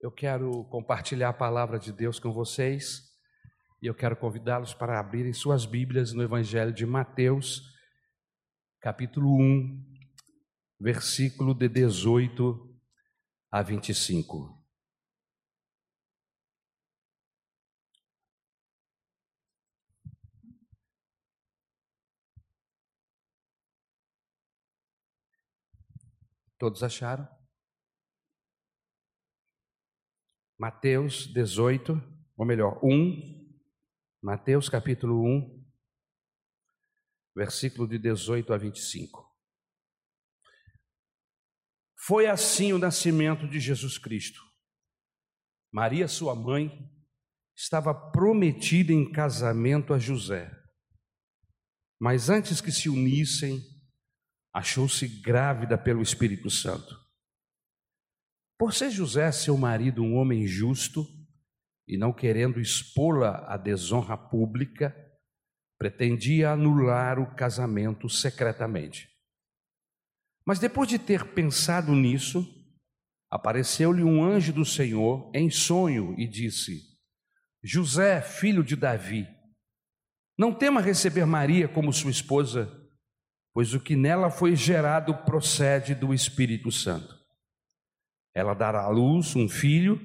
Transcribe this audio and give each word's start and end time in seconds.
Eu 0.00 0.10
quero 0.10 0.64
compartilhar 0.64 1.28
a 1.28 1.34
palavra 1.34 1.78
de 1.78 1.92
Deus 1.92 2.18
com 2.18 2.32
vocês 2.32 3.02
e 3.82 3.86
eu 3.86 3.94
quero 3.94 4.16
convidá-los 4.16 4.72
para 4.72 4.98
abrirem 4.98 5.34
suas 5.34 5.66
Bíblias 5.66 6.14
no 6.14 6.22
Evangelho 6.22 6.72
de 6.72 6.86
Mateus, 6.86 7.62
capítulo 8.80 9.28
1, 9.28 9.98
versículo 10.80 11.54
de 11.54 11.68
18 11.68 12.80
a 13.50 13.60
25. 13.60 14.58
Todos 26.58 26.82
acharam? 26.82 27.39
Mateus 30.60 31.26
18, 31.32 31.94
ou 32.36 32.44
melhor, 32.44 32.78
1, 32.84 33.50
Mateus 34.22 34.68
capítulo 34.68 35.24
1, 35.24 35.66
versículo 37.34 37.88
de 37.88 37.98
18 37.98 38.52
a 38.52 38.58
25. 38.58 39.26
Foi 42.04 42.26
assim 42.26 42.74
o 42.74 42.78
nascimento 42.78 43.48
de 43.48 43.58
Jesus 43.58 43.96
Cristo. 43.96 44.38
Maria, 45.72 46.06
sua 46.06 46.34
mãe, 46.34 46.70
estava 47.56 47.94
prometida 47.94 48.92
em 48.92 49.10
casamento 49.10 49.94
a 49.94 49.98
José. 49.98 50.54
Mas 51.98 52.28
antes 52.28 52.60
que 52.60 52.70
se 52.70 52.90
unissem, 52.90 53.62
achou-se 54.52 55.08
grávida 55.22 55.78
pelo 55.78 56.02
Espírito 56.02 56.50
Santo. 56.50 57.00
Por 58.60 58.74
ser 58.74 58.90
José, 58.90 59.32
seu 59.32 59.56
marido, 59.56 60.02
um 60.02 60.16
homem 60.16 60.46
justo, 60.46 61.06
e 61.88 61.96
não 61.96 62.12
querendo 62.12 62.60
expô-la 62.60 63.38
à 63.48 63.56
desonra 63.56 64.18
pública, 64.18 64.94
pretendia 65.78 66.50
anular 66.50 67.18
o 67.18 67.34
casamento 67.34 68.10
secretamente. 68.10 69.08
Mas 70.44 70.58
depois 70.58 70.86
de 70.86 70.98
ter 70.98 71.32
pensado 71.32 71.92
nisso, 71.92 72.46
apareceu-lhe 73.30 74.04
um 74.04 74.22
anjo 74.22 74.52
do 74.52 74.66
Senhor 74.66 75.32
em 75.34 75.48
sonho 75.48 76.14
e 76.18 76.28
disse: 76.28 76.82
José, 77.64 78.20
filho 78.20 78.62
de 78.62 78.76
Davi, 78.76 79.26
não 80.36 80.52
tema 80.52 80.82
receber 80.82 81.24
Maria 81.24 81.66
como 81.66 81.90
sua 81.90 82.10
esposa 82.10 82.76
pois 83.52 83.74
o 83.74 83.80
que 83.80 83.96
nela 83.96 84.30
foi 84.30 84.54
gerado 84.54 85.14
procede 85.24 85.94
do 85.94 86.14
Espírito 86.14 86.70
Santo. 86.70 87.19
Ela 88.34 88.54
dará 88.54 88.82
à 88.82 88.88
luz 88.88 89.34
um 89.34 89.48
filho, 89.48 90.00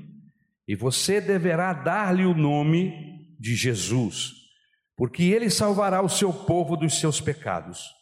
e 0.68 0.76
você 0.76 1.22
deverá 1.22 1.73
dar-lhe 1.73 2.26
o 2.26 2.34
nome 2.34 3.36
de 3.40 3.56
Jesus, 3.56 4.34
porque 4.95 5.23
ele 5.23 5.50
salvará 5.50 6.02
o 6.02 6.09
seu 6.09 6.34
povo 6.34 6.76
dos 6.76 7.00
seus 7.00 7.22
pecados. 7.22 7.94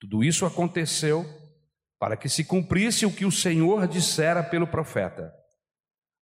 Tudo 0.00 0.24
isso 0.24 0.44
aconteceu 0.44 1.24
para 2.00 2.16
que 2.16 2.28
se 2.28 2.44
cumprisse 2.44 3.06
o 3.06 3.14
que 3.14 3.24
o 3.24 3.30
Senhor 3.30 3.86
dissera 3.86 4.42
pelo 4.42 4.66
profeta: 4.66 5.32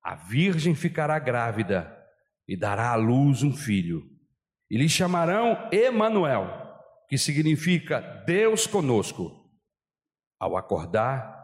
A 0.03 0.15
virgem 0.15 0.75
ficará 0.75 1.19
grávida 1.19 1.97
e 2.47 2.57
dará 2.57 2.91
à 2.91 2.97
luz 2.97 3.43
um 3.43 3.57
filho, 3.57 4.03
e 4.71 4.77
lhe 4.77 4.89
chamarão 4.89 5.71
Emanuel 5.73 6.61
que 7.11 7.19
significa 7.19 8.01
Deus 8.25 8.69
conosco. 8.69 9.51
Ao 10.39 10.57
acordar, 10.57 11.40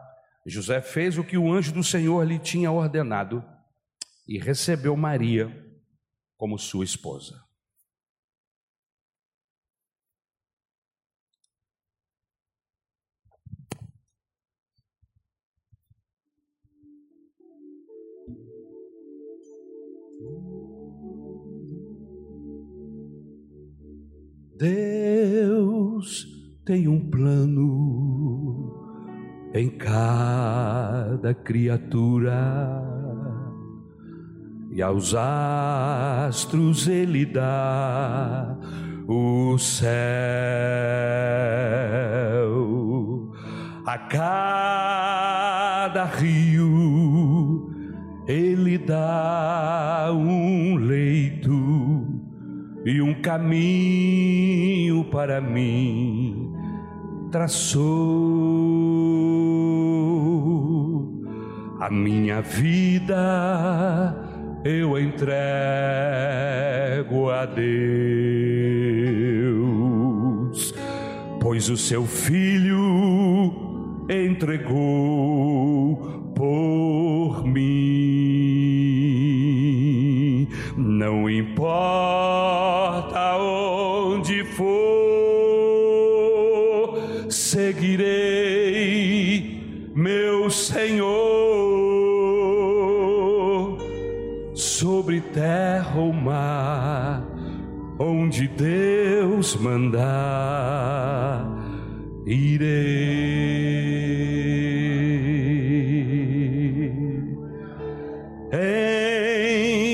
José 0.49 0.81
fez 0.81 1.17
o 1.17 1.23
que 1.23 1.37
o 1.37 1.51
anjo 1.51 1.73
do 1.73 1.83
Senhor 1.83 2.25
lhe 2.25 2.39
tinha 2.39 2.71
ordenado 2.71 3.43
e 4.25 4.39
recebeu 4.39 4.95
Maria 4.95 5.53
como 6.37 6.57
sua 6.57 6.85
esposa. 6.85 7.45
Deus 24.57 26.25
tem 26.65 26.87
um 26.87 27.11
plano 27.11 28.06
em 29.57 29.69
cada 29.69 31.33
criatura. 31.33 32.83
E 34.71 34.81
aos 34.81 35.15
astros 35.15 36.87
ele 36.87 37.25
dá 37.25 38.57
o 39.07 39.57
céu. 39.57 39.87
A 43.85 43.97
cada 43.97 46.05
rio 46.05 47.73
ele 48.27 48.77
dá 48.77 50.09
um 50.11 50.75
leito 50.75 52.21
e 52.85 53.01
um 53.01 53.21
caminho 53.21 55.05
para 55.05 55.41
mim 55.41 56.46
traçou. 57.37 57.83
A 61.79 61.87
minha 61.91 62.41
vida 62.41 64.17
eu 64.65 64.97
entrego 64.99 65.29
a 67.29 67.45
Deus, 67.45 67.63
pois 71.39 71.69
o 71.69 71.77
seu 71.77 72.07
filho 72.07 73.53
entregou 74.09 75.95
por 76.35 77.45
mim. 77.45 77.67
Não 80.75 81.29
importa 81.29 81.77
seguirei 84.37 85.06
meu 90.47 90.51
Senhor 90.51 91.07
sobre 94.55 95.19
terra 95.19 95.99
ou 95.99 96.13
mar, 96.13 97.21
onde 97.99 98.47
Deus 98.47 99.57
mandar, 99.57 101.45
irei. 102.25 103.57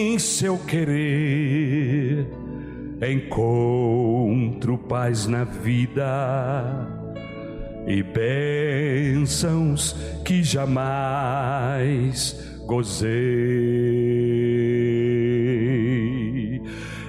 Em 0.06 0.19
seu 0.19 0.59
querer 0.59 2.28
encontro 3.02 4.78
paz 4.78 5.25
na 5.25 5.46
vida 5.46 6.94
e 7.88 8.03
bênçãos 8.03 9.96
que 10.23 10.44
jamais 10.44 12.35
gozei. 12.66 13.11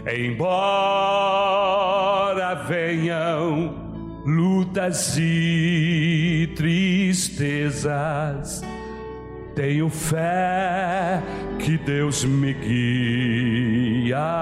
Embora 0.06 1.54
venham 2.66 3.74
lutas 4.26 5.16
e 5.18 6.52
tristezas, 6.56 7.84
tenho 9.54 9.88
fé 9.88 11.22
que 11.58 11.78
Deus 11.78 12.24
me 12.24 12.52
guiará 12.54 14.34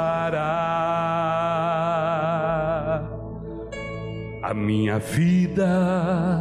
a 4.43 4.55
minha 4.55 4.99
vida 4.99 6.41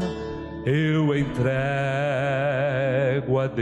eu 0.66 1.16
entrego 1.18 1.42
a 3.40 3.48
Deus, 3.48 3.62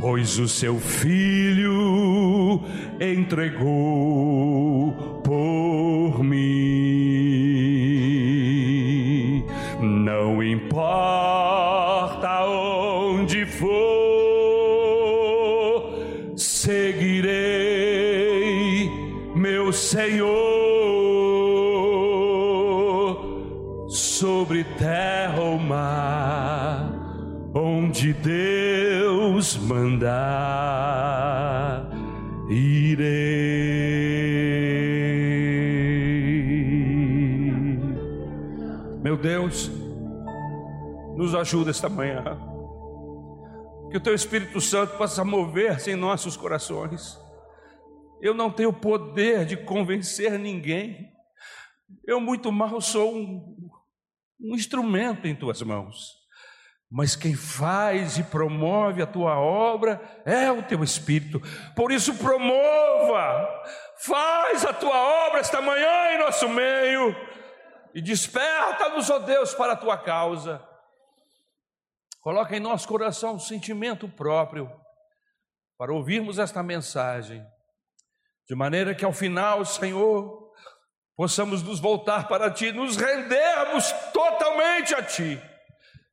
pois 0.00 0.38
o 0.38 0.48
seu 0.48 0.78
filho 0.78 2.62
entregou 3.00 4.92
por 5.22 5.91
Onde 27.54 28.14
Deus 28.14 29.56
mandar, 29.58 30.10
irei. 32.48 33.42
Meu 39.02 39.16
Deus, 39.18 39.70
nos 41.16 41.34
ajuda 41.34 41.70
esta 41.70 41.88
manhã. 41.88 42.22
Que 43.90 43.98
o 43.98 44.00
Teu 44.00 44.14
Espírito 44.14 44.58
Santo 44.60 44.96
possa 44.96 45.22
mover-se 45.22 45.90
em 45.90 45.96
nossos 45.96 46.36
corações. 46.36 47.20
Eu 48.22 48.32
não 48.32 48.50
tenho 48.50 48.72
poder 48.72 49.44
de 49.44 49.56
convencer 49.58 50.38
ninguém. 50.38 51.12
Eu 52.06 52.18
muito 52.20 52.50
mal 52.50 52.80
sou 52.80 53.14
um, 53.14 53.51
um 54.42 54.54
instrumento 54.54 55.26
em 55.26 55.34
Tuas 55.34 55.62
mãos. 55.62 56.20
Mas 56.90 57.16
quem 57.16 57.34
faz 57.34 58.18
e 58.18 58.24
promove 58.24 59.00
a 59.00 59.06
tua 59.06 59.38
obra 59.38 59.98
é 60.26 60.52
o 60.52 60.62
teu 60.62 60.84
Espírito. 60.84 61.40
Por 61.74 61.90
isso, 61.90 62.14
promova, 62.18 63.48
faz 64.00 64.62
a 64.66 64.74
tua 64.74 64.94
obra 65.26 65.40
esta 65.40 65.62
manhã 65.62 66.12
em 66.12 66.18
nosso 66.18 66.46
meio 66.50 67.16
e 67.94 68.02
desperta-nos, 68.02 69.08
ó 69.08 69.18
Deus, 69.20 69.54
para 69.54 69.72
a 69.72 69.76
tua 69.76 69.96
causa. 69.96 70.62
Coloca 72.20 72.54
em 72.54 72.60
nosso 72.60 72.86
coração 72.86 73.36
um 73.36 73.40
sentimento 73.40 74.06
próprio 74.06 74.70
para 75.78 75.94
ouvirmos 75.94 76.38
esta 76.38 76.62
mensagem, 76.62 77.42
de 78.46 78.54
maneira 78.54 78.94
que 78.94 79.04
ao 79.04 79.12
final, 79.12 79.64
Senhor, 79.64 80.41
possamos 81.16 81.62
nos 81.62 81.78
voltar 81.78 82.28
para 82.28 82.50
Ti, 82.50 82.72
nos 82.72 82.96
rendermos 82.96 83.90
totalmente 84.12 84.94
a 84.94 85.02
Ti. 85.02 85.40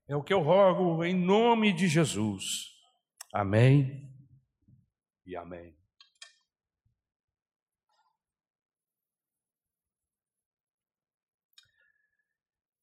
É 0.07 0.15
o 0.15 0.23
que 0.23 0.33
eu 0.33 0.41
rogo 0.41 1.03
em 1.03 1.13
nome 1.13 1.71
de 1.71 1.87
Jesus. 1.87 2.69
Amém 3.33 4.11
e 5.25 5.35
amém. 5.35 5.77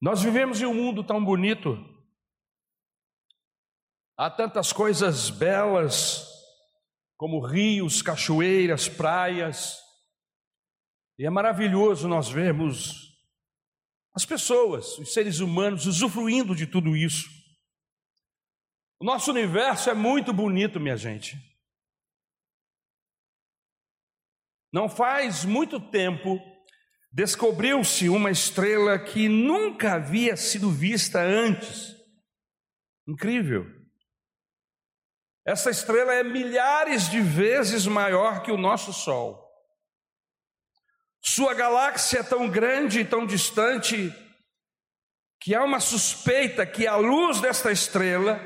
Nós 0.00 0.22
vivemos 0.22 0.60
em 0.60 0.66
um 0.66 0.74
mundo 0.74 1.02
tão 1.02 1.24
bonito, 1.24 1.76
há 4.16 4.30
tantas 4.30 4.72
coisas 4.72 5.30
belas, 5.30 6.24
como 7.16 7.44
rios, 7.44 8.02
cachoeiras, 8.02 8.88
praias, 8.88 9.85
e 11.18 11.26
é 11.26 11.30
maravilhoso 11.30 12.08
nós 12.08 12.28
vermos 12.28 13.14
as 14.14 14.24
pessoas, 14.24 14.98
os 14.98 15.12
seres 15.12 15.40
humanos, 15.40 15.86
usufruindo 15.86 16.54
de 16.54 16.66
tudo 16.66 16.96
isso. 16.96 17.28
O 18.98 19.04
nosso 19.04 19.30
universo 19.30 19.90
é 19.90 19.94
muito 19.94 20.32
bonito, 20.32 20.80
minha 20.80 20.96
gente. 20.96 21.36
Não 24.72 24.88
faz 24.88 25.44
muito 25.44 25.78
tempo 25.78 26.40
descobriu-se 27.16 28.10
uma 28.10 28.30
estrela 28.30 28.98
que 28.98 29.26
nunca 29.26 29.94
havia 29.94 30.36
sido 30.36 30.70
vista 30.70 31.18
antes. 31.22 31.96
Incrível. 33.08 33.64
Essa 35.46 35.70
estrela 35.70 36.12
é 36.12 36.22
milhares 36.22 37.08
de 37.08 37.20
vezes 37.22 37.86
maior 37.86 38.42
que 38.42 38.52
o 38.52 38.58
nosso 38.58 38.92
Sol. 38.92 39.45
Sua 41.26 41.54
galáxia 41.54 42.20
é 42.20 42.22
tão 42.22 42.48
grande 42.48 43.00
e 43.00 43.04
tão 43.04 43.26
distante 43.26 44.14
que 45.40 45.54
há 45.54 45.64
uma 45.64 45.80
suspeita 45.80 46.64
que 46.64 46.86
a 46.86 46.94
luz 46.94 47.40
desta 47.40 47.72
estrela 47.72 48.40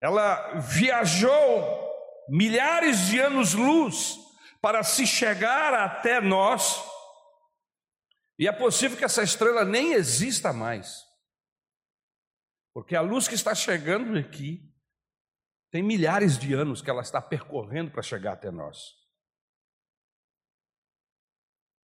ela 0.00 0.58
viajou 0.58 1.90
milhares 2.30 3.08
de 3.08 3.20
anos-luz 3.20 4.16
para 4.60 4.82
se 4.82 5.06
chegar 5.06 5.74
até 5.74 6.20
nós, 6.20 6.82
e 8.38 8.48
é 8.48 8.52
possível 8.52 8.96
que 8.96 9.04
essa 9.04 9.22
estrela 9.22 9.64
nem 9.64 9.92
exista 9.92 10.52
mais, 10.52 11.04
porque 12.74 12.96
a 12.96 13.02
luz 13.02 13.28
que 13.28 13.34
está 13.34 13.54
chegando 13.54 14.18
aqui 14.18 14.62
tem 15.70 15.82
milhares 15.82 16.38
de 16.38 16.54
anos 16.54 16.80
que 16.80 16.88
ela 16.88 17.02
está 17.02 17.20
percorrendo 17.20 17.90
para 17.90 18.02
chegar 18.02 18.32
até 18.32 18.50
nós. 18.50 18.99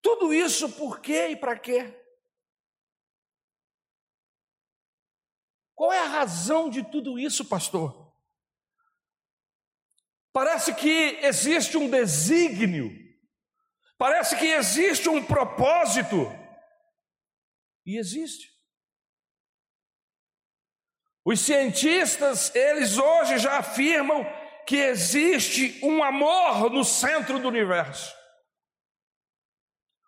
Tudo 0.04 0.34
isso 0.34 0.70
por 0.74 1.00
quê 1.00 1.30
e 1.30 1.36
para 1.36 1.58
quê? 1.58 1.98
Qual 5.74 5.92
é 5.92 6.00
a 6.00 6.08
razão 6.08 6.70
de 6.70 6.84
tudo 6.84 7.18
isso, 7.18 7.46
pastor? 7.46 8.14
Parece 10.34 10.76
que 10.76 11.18
existe 11.22 11.78
um 11.78 11.90
desígnio, 11.90 12.92
parece 13.98 14.36
que 14.38 14.46
existe 14.46 15.08
um 15.08 15.24
propósito, 15.24 16.28
e 17.86 17.98
existe. 17.98 18.52
Os 21.24 21.40
cientistas, 21.40 22.54
eles 22.54 22.98
hoje 22.98 23.38
já 23.38 23.60
afirmam 23.60 24.26
que 24.68 24.76
existe 24.76 25.80
um 25.84 26.04
amor 26.04 26.70
no 26.70 26.84
centro 26.84 27.40
do 27.40 27.48
universo. 27.48 28.23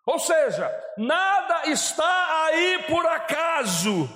Ou 0.06 0.20
seja, 0.20 0.70
nada 0.96 1.68
está 1.68 2.44
aí 2.46 2.84
por 2.84 3.04
acaso, 3.04 4.08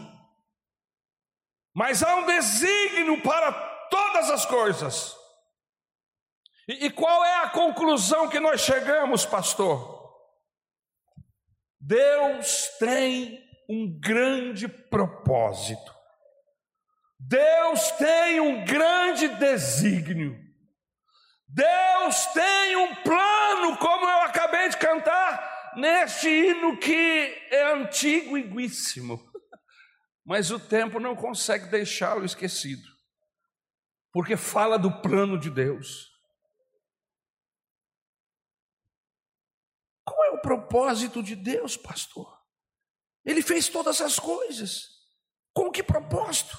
mas 1.74 2.00
há 2.00 2.14
um 2.14 2.26
desígnio 2.26 3.20
para 3.22 3.50
todas 3.90 4.30
as 4.30 4.46
coisas. 4.46 5.16
E, 6.68 6.86
e 6.86 6.90
qual 6.90 7.24
é 7.24 7.42
a 7.42 7.50
conclusão 7.50 8.28
que 8.28 8.38
nós 8.38 8.60
chegamos, 8.60 9.26
pastor? 9.26 9.98
Deus 11.80 12.68
tem 12.78 13.42
um 13.68 13.98
grande 13.98 14.68
propósito. 14.68 15.98
Deus 17.18 17.90
tem 17.92 18.38
um 18.38 18.64
grande 18.64 19.26
desígnio. 19.28 20.38
Deus 21.48 22.26
tem 22.26 22.76
um 22.76 22.94
plano, 22.96 23.76
como 23.78 24.08
eu 24.08 24.19
neste 25.76 26.28
hino 26.28 26.78
que 26.78 26.94
é 27.50 27.72
antigo 27.72 28.36
e 28.36 28.42
guíssimo, 28.42 29.30
mas 30.24 30.50
o 30.50 30.58
tempo 30.58 31.00
não 31.00 31.16
consegue 31.16 31.66
deixá-lo 31.66 32.24
esquecido, 32.24 32.88
porque 34.12 34.36
fala 34.36 34.78
do 34.78 35.00
plano 35.00 35.38
de 35.38 35.50
Deus. 35.50 36.10
Qual 40.04 40.24
é 40.24 40.30
o 40.30 40.40
propósito 40.40 41.22
de 41.22 41.36
Deus, 41.36 41.76
pastor? 41.76 42.40
Ele 43.24 43.42
fez 43.42 43.68
todas 43.68 44.00
as 44.00 44.18
coisas. 44.18 45.00
Com 45.52 45.70
que 45.70 45.82
propósito? 45.82 46.58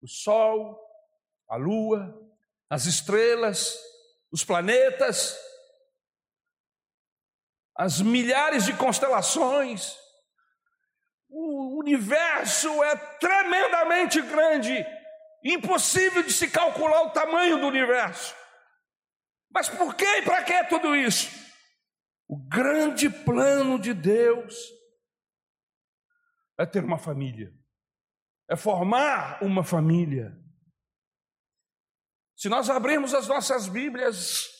O 0.00 0.08
sol, 0.08 0.80
a 1.48 1.56
lua, 1.56 2.18
as 2.68 2.86
estrelas, 2.86 3.78
os 4.30 4.42
planetas, 4.42 5.36
as 7.76 8.00
milhares 8.00 8.64
de 8.64 8.74
constelações. 8.74 9.96
O 11.28 11.78
universo 11.78 12.68
é 12.84 12.96
tremendamente 13.18 14.20
grande, 14.20 14.84
impossível 15.42 16.22
de 16.22 16.32
se 16.32 16.50
calcular 16.50 17.02
o 17.02 17.10
tamanho 17.10 17.58
do 17.58 17.66
universo. 17.66 18.34
Mas 19.50 19.68
por 19.68 19.94
que 19.94 20.04
e 20.04 20.22
para 20.22 20.42
que 20.44 20.64
tudo 20.64 20.94
isso? 20.94 21.30
O 22.28 22.36
grande 22.48 23.10
plano 23.10 23.78
de 23.78 23.92
Deus 23.92 24.54
é 26.58 26.66
ter 26.66 26.84
uma 26.84 26.98
família, 26.98 27.52
é 28.48 28.56
formar 28.56 29.42
uma 29.42 29.64
família. 29.64 30.38
Se 32.36 32.48
nós 32.48 32.68
abrirmos 32.70 33.14
as 33.14 33.28
nossas 33.28 33.68
Bíblias, 33.68 34.51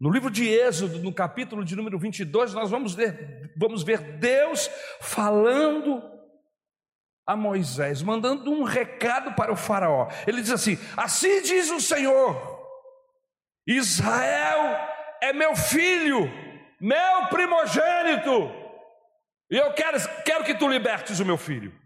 no 0.00 0.10
livro 0.10 0.30
de 0.30 0.48
Êxodo, 0.48 0.98
no 0.98 1.12
capítulo 1.12 1.62
de 1.62 1.76
número 1.76 1.98
22, 1.98 2.54
nós 2.54 2.70
vamos 2.70 2.94
ver, 2.94 3.52
vamos 3.54 3.82
ver 3.82 4.00
Deus 4.18 4.70
falando 4.98 6.02
a 7.26 7.36
Moisés, 7.36 8.00
mandando 8.00 8.50
um 8.50 8.62
recado 8.62 9.34
para 9.34 9.52
o 9.52 9.56
Faraó. 9.56 10.08
Ele 10.26 10.40
diz 10.40 10.50
assim: 10.50 10.78
Assim 10.96 11.42
diz 11.42 11.70
o 11.70 11.80
Senhor, 11.80 12.34
Israel 13.66 14.88
é 15.20 15.34
meu 15.34 15.54
filho, 15.54 16.30
meu 16.80 17.26
primogênito, 17.28 18.50
e 19.50 19.56
eu 19.58 19.74
quero, 19.74 19.98
quero 20.24 20.44
que 20.44 20.54
tu 20.54 20.66
libertes 20.66 21.20
o 21.20 21.26
meu 21.26 21.36
filho. 21.36 21.78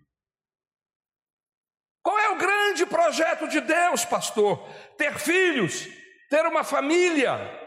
Qual 2.01 2.17
é 2.17 2.29
o 2.31 2.37
grande 2.37 2.87
projeto 2.87 3.49
de 3.49 3.61
Deus, 3.61 4.05
pastor? 4.05 4.69
Ter 4.97 5.19
filhos, 5.19 5.89
ter 6.31 6.47
uma 6.47 6.63
família. 6.63 7.64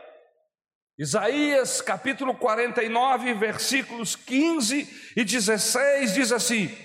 Isaías 0.98 1.80
capítulo 1.80 2.34
49, 2.34 3.36
versículos 3.36 4.16
15 4.16 5.14
e 5.16 5.24
16 5.24 6.14
diz 6.14 6.32
assim: 6.32 6.76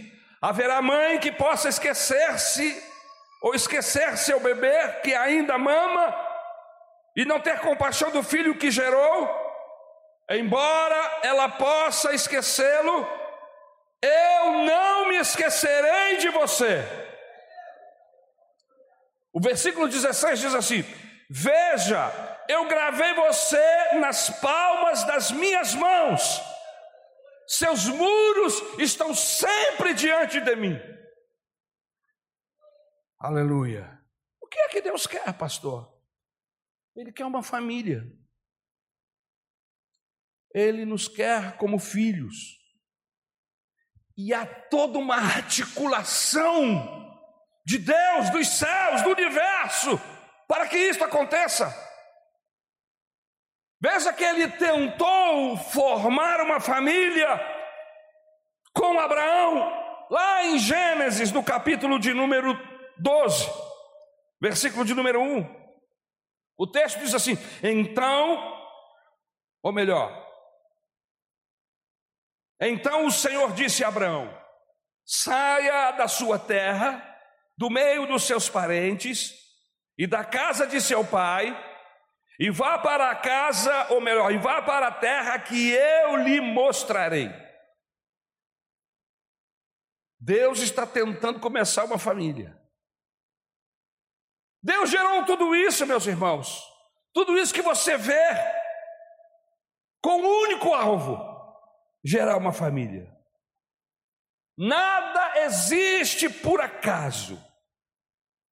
Haverá 0.40 0.82
mãe 0.82 1.18
que 1.18 1.32
possa 1.32 1.70
esquecer-se 1.70 2.82
ou 3.40 3.54
esquecer 3.54 4.18
seu 4.18 4.38
bebê 4.38 5.00
que 5.02 5.14
ainda 5.14 5.56
mama 5.56 6.14
e 7.16 7.24
não 7.24 7.40
ter 7.40 7.58
compaixão 7.60 8.10
do 8.10 8.22
filho 8.22 8.58
que 8.58 8.70
gerou, 8.70 9.30
embora 10.30 11.20
ela 11.22 11.48
possa 11.48 12.12
esquecê-lo, 12.12 13.08
eu 14.02 14.52
não 14.64 15.08
me 15.08 15.16
esquecerei 15.16 16.18
de 16.18 16.28
você. 16.28 16.84
O 19.32 19.40
versículo 19.40 19.88
16 19.88 20.38
diz 20.38 20.54
assim: 20.54 20.84
Veja, 21.30 22.31
eu 22.52 22.68
gravei 22.68 23.14
você 23.14 23.94
nas 23.94 24.28
palmas 24.40 25.04
das 25.04 25.30
minhas 25.30 25.74
mãos, 25.74 26.40
seus 27.46 27.86
muros 27.86 28.54
estão 28.78 29.14
sempre 29.14 29.94
diante 29.94 30.40
de 30.40 30.54
mim. 30.56 30.78
Aleluia. 33.18 34.00
O 34.40 34.46
que 34.46 34.58
é 34.58 34.68
que 34.68 34.82
Deus 34.82 35.06
quer, 35.06 35.32
pastor? 35.34 35.92
Ele 36.94 37.12
quer 37.12 37.24
uma 37.24 37.42
família. 37.42 38.04
Ele 40.54 40.84
nos 40.84 41.08
quer 41.08 41.56
como 41.56 41.78
filhos. 41.78 42.60
E 44.16 44.34
há 44.34 44.44
toda 44.44 44.98
uma 44.98 45.16
articulação 45.16 47.00
de 47.64 47.78
Deus, 47.78 48.30
dos 48.30 48.48
céus, 48.48 49.02
do 49.02 49.10
universo, 49.10 49.98
para 50.46 50.68
que 50.68 50.76
isso 50.76 51.02
aconteça. 51.02 51.91
Veja 53.82 54.12
que 54.12 54.22
ele 54.22 54.48
tentou 54.48 55.56
formar 55.56 56.40
uma 56.40 56.60
família 56.60 57.28
com 58.72 58.96
Abraão, 58.96 60.06
lá 60.08 60.44
em 60.44 60.56
Gênesis, 60.56 61.32
no 61.32 61.42
capítulo 61.42 61.98
de 61.98 62.14
número 62.14 62.56
12, 62.98 63.50
versículo 64.40 64.84
de 64.84 64.94
número 64.94 65.20
1. 65.20 65.62
O 66.56 66.64
texto 66.64 67.00
diz 67.00 67.12
assim: 67.12 67.36
então, 67.60 68.56
ou 69.60 69.72
melhor, 69.72 70.16
então 72.60 73.04
o 73.04 73.10
Senhor 73.10 73.52
disse 73.52 73.82
a 73.82 73.88
Abraão: 73.88 74.32
saia 75.04 75.90
da 75.90 76.06
sua 76.06 76.38
terra, 76.38 77.02
do 77.58 77.68
meio 77.68 78.06
dos 78.06 78.22
seus 78.22 78.48
parentes 78.48 79.34
e 79.98 80.06
da 80.06 80.24
casa 80.24 80.68
de 80.68 80.80
seu 80.80 81.04
pai, 81.04 81.71
e 82.42 82.50
vá 82.50 82.76
para 82.76 83.08
a 83.08 83.14
casa, 83.14 83.92
ou 83.92 84.00
melhor, 84.00 84.32
e 84.32 84.36
vá 84.36 84.60
para 84.60 84.88
a 84.88 84.92
terra 84.92 85.38
que 85.38 85.70
eu 85.70 86.16
lhe 86.16 86.40
mostrarei. 86.40 87.30
Deus 90.18 90.58
está 90.58 90.84
tentando 90.84 91.38
começar 91.38 91.84
uma 91.84 92.00
família. 92.00 92.60
Deus 94.60 94.90
gerou 94.90 95.24
tudo 95.24 95.54
isso, 95.54 95.86
meus 95.86 96.04
irmãos. 96.04 96.60
Tudo 97.14 97.38
isso 97.38 97.54
que 97.54 97.62
você 97.62 97.96
vê, 97.96 98.26
com 100.02 100.20
um 100.20 100.42
único 100.42 100.74
alvo: 100.74 101.16
gerar 102.04 102.38
uma 102.38 102.52
família. 102.52 103.08
Nada 104.58 105.44
existe 105.44 106.28
por 106.28 106.60
acaso. 106.60 107.40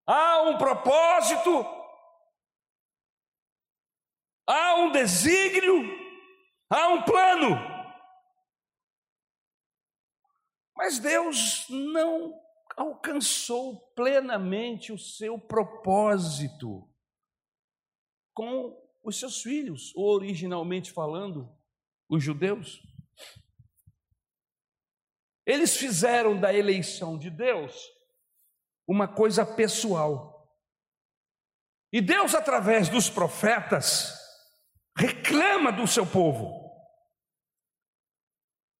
Há 0.06 0.42
um 0.42 0.58
propósito, 0.58 1.79
há 4.50 4.74
um 4.74 4.90
desígnio, 4.90 5.96
há 6.68 6.88
um 6.88 7.02
plano. 7.02 7.56
Mas 10.76 10.98
Deus 10.98 11.66
não 11.68 12.34
alcançou 12.76 13.80
plenamente 13.94 14.92
o 14.92 14.98
seu 14.98 15.38
propósito 15.38 16.88
com 18.34 18.76
os 19.02 19.18
seus 19.18 19.42
filhos, 19.42 19.94
originalmente 19.94 20.90
falando, 20.90 21.48
os 22.08 22.22
judeus. 22.22 22.82
Eles 25.46 25.76
fizeram 25.76 26.38
da 26.38 26.52
eleição 26.52 27.18
de 27.18 27.30
Deus 27.30 27.88
uma 28.86 29.06
coisa 29.06 29.44
pessoal. 29.44 30.50
E 31.92 32.00
Deus, 32.00 32.34
através 32.34 32.88
dos 32.88 33.10
profetas, 33.10 34.19
reclama 34.96 35.72
do 35.72 35.86
seu 35.86 36.06
povo, 36.06 36.70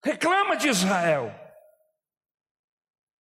reclama 0.05 0.57
de 0.57 0.69
Israel 0.69 1.41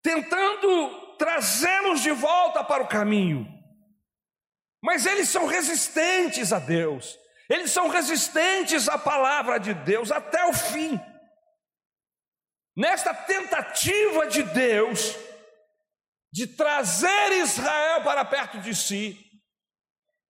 tentando 0.02 1.16
trazê-los 1.16 2.00
de 2.00 2.10
volta 2.10 2.64
para 2.64 2.82
o 2.82 2.88
caminho. 2.88 3.46
Mas 4.82 5.04
eles 5.04 5.28
são 5.28 5.46
resistentes 5.46 6.52
a 6.52 6.58
Deus, 6.58 7.18
eles 7.48 7.70
são 7.70 7.88
resistentes 7.88 8.88
à 8.88 8.98
palavra 8.98 9.58
de 9.58 9.74
Deus 9.74 10.10
até 10.10 10.44
o 10.46 10.52
fim. 10.52 10.98
Nesta 12.76 13.12
tentativa 13.12 14.26
de 14.28 14.42
Deus 14.42 15.16
de 16.32 16.46
trazer 16.46 17.32
Israel 17.32 18.02
para 18.04 18.24
perto 18.24 18.58
de 18.60 18.74
si, 18.74 19.29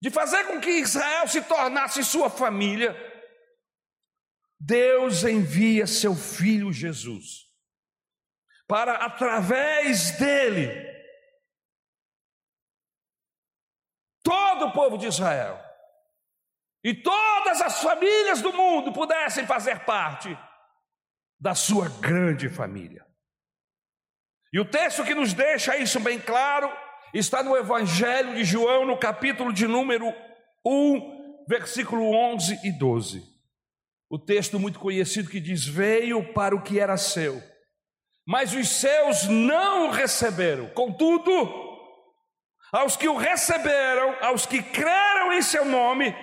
de 0.01 0.11
fazer 0.11 0.45
com 0.47 0.61
que 0.61 0.71
Israel 0.71 1.29
se 1.29 1.43
tornasse 1.43 2.03
sua 2.05 2.31
família, 2.31 2.97
Deus 4.59 5.25
envia 5.25 5.87
seu 5.87 6.15
filho 6.15 6.73
Jesus 6.73 7.51
para 8.67 9.05
através 9.05 10.13
dele 10.13 10.89
todo 14.23 14.67
o 14.67 14.73
povo 14.73 14.97
de 14.97 15.07
Israel 15.07 15.61
e 16.85 16.95
todas 16.95 17.61
as 17.61 17.83
famílias 17.83 18.41
do 18.41 18.53
mundo 18.53 18.93
pudessem 18.93 19.47
fazer 19.47 19.85
parte 19.85 20.39
da 21.39 21.55
sua 21.55 21.89
grande 21.89 22.49
família. 22.49 23.05
E 24.53 24.61
o 24.61 24.65
texto 24.65 25.05
que 25.05 25.15
nos 25.15 25.33
deixa 25.33 25.77
isso 25.77 26.01
bem 26.01 26.21
claro 26.21 26.71
está 27.13 27.43
no 27.43 27.57
Evangelho 27.57 28.35
de 28.35 28.45
João, 28.45 28.87
no 28.87 28.97
capítulo 28.97 29.53
de 29.53 29.67
número 29.67 30.13
1, 30.65 31.45
versículo 31.49 32.15
11 32.15 32.61
e 32.65 32.73
12. 32.73 33.23
O 34.09 34.19
texto 34.19 34.59
muito 34.59 34.79
conhecido 34.79 35.31
que 35.31 35.41
diz: 35.41 35.65
Veio 35.65 36.33
para 36.33 36.55
o 36.55 36.63
que 36.63 36.79
era 36.79 36.97
seu 36.97 37.43
mas 38.31 38.55
os 38.55 38.69
seus 38.69 39.25
não 39.25 39.89
o 39.89 39.91
receberam. 39.91 40.69
Contudo, 40.69 41.33
aos 42.71 42.97
que 42.97 43.09
o 43.09 43.17
receberam, 43.17 44.17
aos 44.21 44.47
que 44.47 44.63
creram 44.63 45.33
em 45.33 45.43
seu 45.43 45.65
nome, 45.65 46.15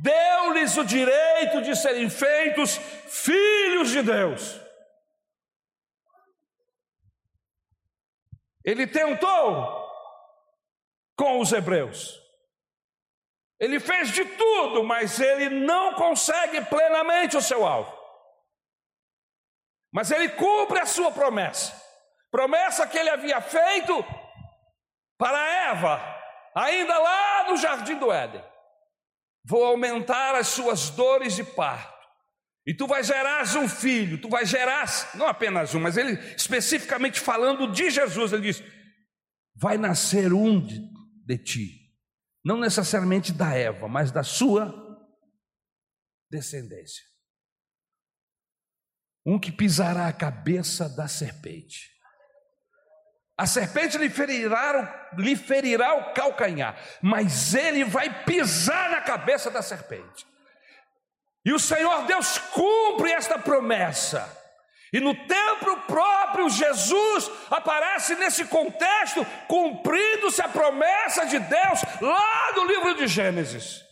deu-lhes 0.00 0.78
o 0.78 0.84
direito 0.86 1.60
de 1.60 1.76
serem 1.76 2.08
feitos 2.08 2.78
filhos 3.08 3.90
de 3.90 4.00
Deus. 4.00 4.58
Ele 8.64 8.86
tentou 8.86 9.89
com 11.20 11.38
os 11.38 11.52
hebreus. 11.52 12.18
Ele 13.58 13.78
fez 13.78 14.10
de 14.10 14.24
tudo, 14.24 14.82
mas 14.82 15.20
ele 15.20 15.50
não 15.50 15.92
consegue 15.92 16.64
plenamente 16.64 17.36
o 17.36 17.42
seu 17.42 17.66
alvo. 17.66 17.94
Mas 19.92 20.10
ele 20.10 20.30
cumpre 20.30 20.80
a 20.80 20.86
sua 20.86 21.12
promessa. 21.12 21.78
Promessa 22.30 22.86
que 22.86 22.96
ele 22.96 23.10
havia 23.10 23.38
feito 23.42 24.02
para 25.18 25.70
Eva, 25.72 26.00
ainda 26.54 26.96
lá 26.96 27.50
no 27.50 27.58
jardim 27.58 27.96
do 27.96 28.10
Éden. 28.10 28.42
Vou 29.44 29.62
aumentar 29.62 30.34
as 30.36 30.48
suas 30.48 30.88
dores 30.88 31.36
de 31.36 31.44
parto. 31.44 32.00
E 32.66 32.72
tu 32.72 32.86
vais 32.86 33.06
gerar 33.06 33.44
um 33.58 33.68
filho, 33.68 34.18
tu 34.18 34.30
vais 34.30 34.48
gerar, 34.48 34.86
não 35.16 35.26
apenas 35.26 35.74
um, 35.74 35.80
mas 35.80 35.98
ele 35.98 36.12
especificamente 36.34 37.20
falando 37.20 37.70
de 37.70 37.90
Jesus, 37.90 38.32
ele 38.32 38.42
diz: 38.42 38.62
vai 39.54 39.76
nascer 39.76 40.32
um 40.32 40.58
de, 40.60 40.80
de 41.30 41.38
ti, 41.38 41.94
não 42.44 42.58
necessariamente 42.58 43.32
da 43.32 43.54
Eva, 43.54 43.88
mas 43.88 44.10
da 44.10 44.22
sua 44.22 44.74
descendência 46.30 47.10
um 49.24 49.38
que 49.38 49.52
pisará 49.52 50.08
a 50.08 50.12
cabeça 50.12 50.88
da 50.88 51.06
serpente. 51.06 51.90
A 53.36 53.46
serpente 53.46 53.96
lhe 53.96 54.10
ferirá, 54.10 55.10
lhe 55.16 55.34
ferirá 55.36 55.94
o 55.94 56.12
calcanhar, 56.12 56.78
mas 57.02 57.54
ele 57.54 57.84
vai 57.84 58.24
pisar 58.24 58.90
na 58.90 59.00
cabeça 59.00 59.50
da 59.50 59.62
serpente. 59.62 60.26
E 61.44 61.52
o 61.52 61.58
Senhor 61.58 62.06
Deus 62.06 62.38
cumpre 62.38 63.12
esta 63.12 63.38
promessa. 63.38 64.39
E 64.92 64.98
no 65.00 65.14
templo 65.26 65.82
próprio, 65.82 66.48
Jesus 66.50 67.28
aparece 67.48 68.16
nesse 68.16 68.44
contexto, 68.46 69.24
cumprindo-se 69.46 70.42
a 70.42 70.48
promessa 70.48 71.24
de 71.26 71.38
Deus 71.38 71.80
lá 72.00 72.52
no 72.54 72.64
livro 72.64 72.96
de 72.96 73.06
Gênesis. 73.06 73.84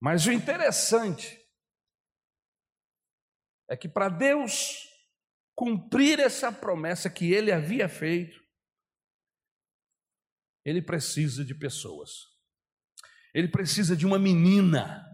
Mas 0.00 0.26
o 0.26 0.32
interessante 0.32 1.40
é 3.68 3.76
que 3.76 3.88
para 3.88 4.08
Deus 4.08 4.86
cumprir 5.54 6.20
essa 6.20 6.52
promessa 6.52 7.08
que 7.08 7.32
ele 7.32 7.50
havia 7.50 7.88
feito, 7.88 8.44
ele 10.64 10.82
precisa 10.82 11.44
de 11.44 11.54
pessoas. 11.54 12.10
Ele 13.32 13.48
precisa 13.48 13.96
de 13.96 14.04
uma 14.04 14.18
menina. 14.18 15.04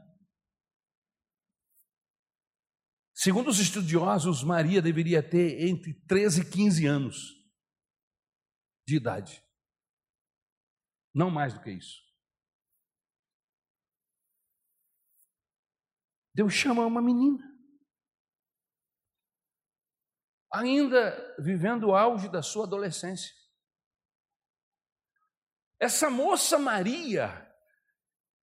Segundo 3.22 3.50
os 3.50 3.60
estudiosos, 3.60 4.42
Maria 4.42 4.82
deveria 4.82 5.22
ter 5.22 5.68
entre 5.68 5.94
13 6.08 6.40
e 6.40 6.50
15 6.50 6.86
anos 6.86 7.16
de 8.84 8.96
idade. 8.96 9.40
Não 11.14 11.30
mais 11.30 11.54
do 11.54 11.62
que 11.62 11.70
isso. 11.70 12.02
Deus 16.34 16.52
chama 16.52 16.84
uma 16.84 17.00
menina. 17.00 17.38
Ainda 20.52 21.36
vivendo 21.38 21.90
o 21.90 21.94
auge 21.94 22.28
da 22.28 22.42
sua 22.42 22.64
adolescência. 22.66 23.32
Essa 25.78 26.10
moça 26.10 26.58
Maria, 26.58 27.48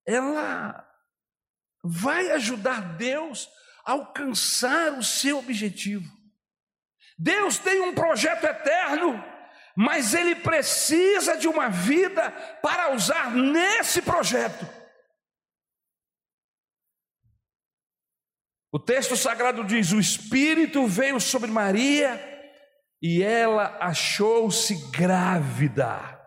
ela 0.06 0.90
vai 1.84 2.32
ajudar 2.32 2.96
Deus 2.96 3.50
alcançar 3.90 4.94
o 4.94 5.04
seu 5.04 5.40
objetivo. 5.40 6.10
Deus 7.18 7.58
tem 7.58 7.82
um 7.82 7.94
projeto 7.94 8.46
eterno, 8.46 9.22
mas 9.76 10.14
ele 10.14 10.36
precisa 10.36 11.36
de 11.38 11.48
uma 11.48 11.70
vida 11.70 12.32
para 12.62 12.94
usar 12.94 13.32
nesse 13.32 14.02
projeto. 14.02 14.66
O 18.72 18.80
texto 18.80 19.18
sagrado 19.18 19.66
diz: 19.66 19.92
O 19.92 20.00
Espírito 20.00 20.86
veio 20.86 21.20
sobre 21.20 21.50
Maria 21.50 22.26
e 23.02 23.24
ela 23.24 23.78
achou-se 23.82 24.76
grávida. 24.92 26.18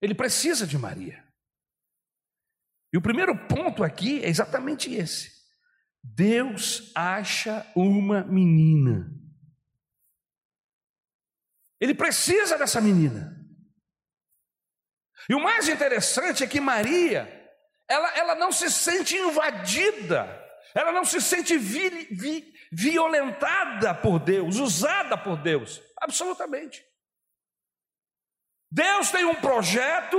Ele 0.00 0.14
precisa 0.14 0.64
de 0.64 0.78
Maria. 0.78 1.27
E 2.92 2.96
o 2.96 3.02
primeiro 3.02 3.36
ponto 3.46 3.84
aqui 3.84 4.22
é 4.24 4.28
exatamente 4.28 4.94
esse. 4.94 5.38
Deus 6.02 6.90
acha 6.94 7.66
uma 7.74 8.22
menina. 8.24 9.12
Ele 11.80 11.94
precisa 11.94 12.56
dessa 12.56 12.80
menina. 12.80 13.36
E 15.28 15.34
o 15.34 15.40
mais 15.40 15.68
interessante 15.68 16.42
é 16.42 16.46
que 16.46 16.60
Maria, 16.60 17.28
ela, 17.86 18.16
ela 18.16 18.34
não 18.34 18.50
se 18.50 18.70
sente 18.70 19.16
invadida, 19.16 20.26
ela 20.74 20.90
não 20.90 21.04
se 21.04 21.20
sente 21.20 21.58
vi, 21.58 22.06
vi, 22.10 22.54
violentada 22.72 23.94
por 23.94 24.18
Deus, 24.18 24.56
usada 24.56 25.16
por 25.18 25.36
Deus, 25.36 25.82
absolutamente. 26.00 26.84
Deus 28.70 29.10
tem 29.10 29.24
um 29.24 29.34
projeto 29.34 30.16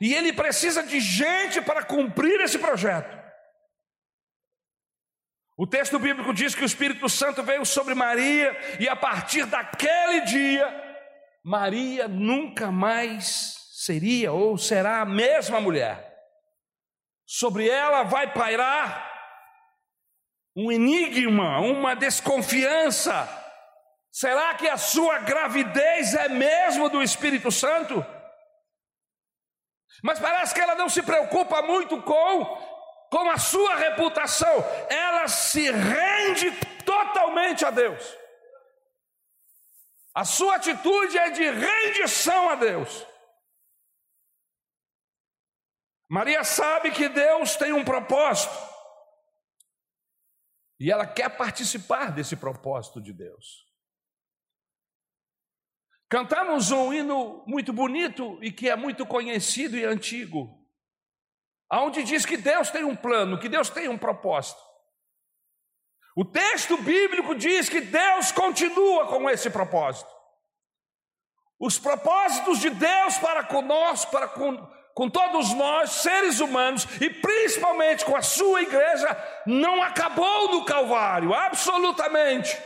e 0.00 0.14
Ele 0.14 0.32
precisa 0.32 0.82
de 0.82 1.00
gente 1.00 1.60
para 1.60 1.84
cumprir 1.84 2.40
esse 2.40 2.58
projeto. 2.58 3.16
O 5.56 5.66
texto 5.66 5.98
bíblico 5.98 6.32
diz 6.32 6.54
que 6.54 6.62
o 6.62 6.66
Espírito 6.66 7.08
Santo 7.08 7.42
veio 7.42 7.64
sobre 7.66 7.94
Maria 7.94 8.56
e 8.78 8.88
a 8.88 8.94
partir 8.94 9.44
daquele 9.46 10.20
dia, 10.20 10.66
Maria 11.44 12.06
nunca 12.06 12.70
mais 12.70 13.56
seria 13.72 14.32
ou 14.32 14.56
será 14.56 15.00
a 15.00 15.04
mesma 15.04 15.60
mulher. 15.60 16.16
Sobre 17.26 17.68
ela 17.68 18.04
vai 18.04 18.32
pairar 18.32 19.06
um 20.54 20.70
enigma, 20.70 21.60
uma 21.60 21.94
desconfiança, 21.94 23.28
Será 24.18 24.54
que 24.54 24.66
a 24.68 24.76
sua 24.76 25.20
gravidez 25.20 26.12
é 26.14 26.28
mesmo 26.28 26.88
do 26.88 27.00
Espírito 27.00 27.52
Santo? 27.52 28.04
Mas 30.02 30.18
parece 30.18 30.54
que 30.54 30.60
ela 30.60 30.74
não 30.74 30.88
se 30.88 31.02
preocupa 31.02 31.62
muito 31.62 32.00
com, 32.02 32.44
com 33.10 33.30
a 33.30 33.38
sua 33.38 33.74
reputação, 33.76 34.64
ela 34.88 35.26
se 35.28 35.70
rende 35.70 36.50
totalmente 36.84 37.64
a 37.64 37.70
Deus. 37.70 38.16
A 40.14 40.24
sua 40.24 40.56
atitude 40.56 41.16
é 41.18 41.30
de 41.30 41.50
rendição 41.50 42.50
a 42.50 42.54
Deus. 42.54 43.06
Maria 46.08 46.42
sabe 46.42 46.90
que 46.90 47.08
Deus 47.08 47.56
tem 47.56 47.72
um 47.72 47.84
propósito, 47.84 48.56
e 50.80 50.90
ela 50.90 51.06
quer 51.06 51.36
participar 51.36 52.12
desse 52.12 52.36
propósito 52.36 53.00
de 53.00 53.12
Deus. 53.12 53.67
Cantamos 56.08 56.70
um 56.70 56.92
hino 56.92 57.44
muito 57.46 57.70
bonito 57.72 58.38
e 58.40 58.50
que 58.50 58.70
é 58.70 58.74
muito 58.74 59.04
conhecido 59.04 59.76
e 59.76 59.84
antigo, 59.84 60.48
aonde 61.68 62.02
diz 62.02 62.24
que 62.24 62.36
Deus 62.36 62.70
tem 62.70 62.82
um 62.82 62.96
plano, 62.96 63.38
que 63.38 63.48
Deus 63.48 63.68
tem 63.68 63.88
um 63.88 63.98
propósito. 63.98 64.60
O 66.16 66.24
texto 66.24 66.78
bíblico 66.78 67.34
diz 67.34 67.68
que 67.68 67.80
Deus 67.80 68.32
continua 68.32 69.06
com 69.06 69.28
esse 69.28 69.50
propósito. 69.50 70.10
Os 71.60 71.78
propósitos 71.78 72.58
de 72.58 72.70
Deus 72.70 73.18
para 73.18 73.44
conosco, 73.44 74.10
para 74.10 74.28
com, 74.28 74.56
com 74.94 75.10
todos 75.10 75.52
nós, 75.52 75.90
seres 75.90 76.40
humanos, 76.40 76.88
e 77.00 77.10
principalmente 77.10 78.04
com 78.04 78.16
a 78.16 78.22
sua 78.22 78.62
igreja, 78.62 79.42
não 79.44 79.82
acabou 79.82 80.52
no 80.52 80.64
Calvário, 80.64 81.34
absolutamente. 81.34 82.56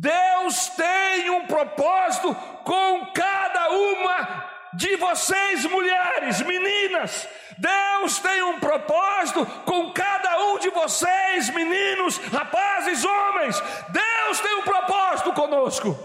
Deus 0.00 0.68
tem 0.68 1.28
um 1.28 1.46
propósito 1.48 2.32
com 2.62 3.06
cada 3.12 3.68
uma 3.70 4.48
de 4.74 4.94
vocês, 4.94 5.64
mulheres, 5.64 6.40
meninas. 6.42 7.28
Deus 7.58 8.20
tem 8.20 8.40
um 8.44 8.60
propósito 8.60 9.44
com 9.64 9.92
cada 9.92 10.38
um 10.44 10.58
de 10.60 10.70
vocês, 10.70 11.50
meninos, 11.50 12.16
rapazes, 12.18 13.04
homens. 13.04 13.60
Deus 13.88 14.40
tem 14.40 14.54
um 14.54 14.62
propósito 14.62 15.32
conosco. 15.32 15.96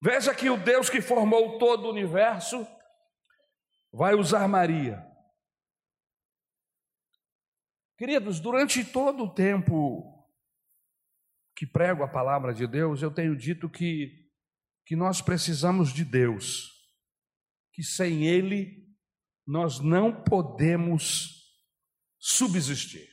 Veja 0.00 0.34
que 0.34 0.50
o 0.50 0.56
Deus 0.56 0.90
que 0.90 1.00
formou 1.00 1.60
todo 1.60 1.86
o 1.86 1.90
universo 1.90 2.66
vai 3.92 4.14
usar 4.14 4.48
Maria 4.48 5.11
Queridos, 8.02 8.40
durante 8.40 8.84
todo 8.84 9.22
o 9.22 9.32
tempo 9.32 10.28
que 11.54 11.64
prego 11.64 12.02
a 12.02 12.08
palavra 12.08 12.52
de 12.52 12.66
Deus, 12.66 13.00
eu 13.00 13.12
tenho 13.12 13.36
dito 13.36 13.70
que, 13.70 14.28
que 14.84 14.96
nós 14.96 15.22
precisamos 15.22 15.92
de 15.92 16.04
Deus, 16.04 16.68
que 17.72 17.84
sem 17.84 18.26
Ele 18.26 18.92
nós 19.46 19.78
não 19.78 20.12
podemos 20.12 21.62
subsistir. 22.18 23.08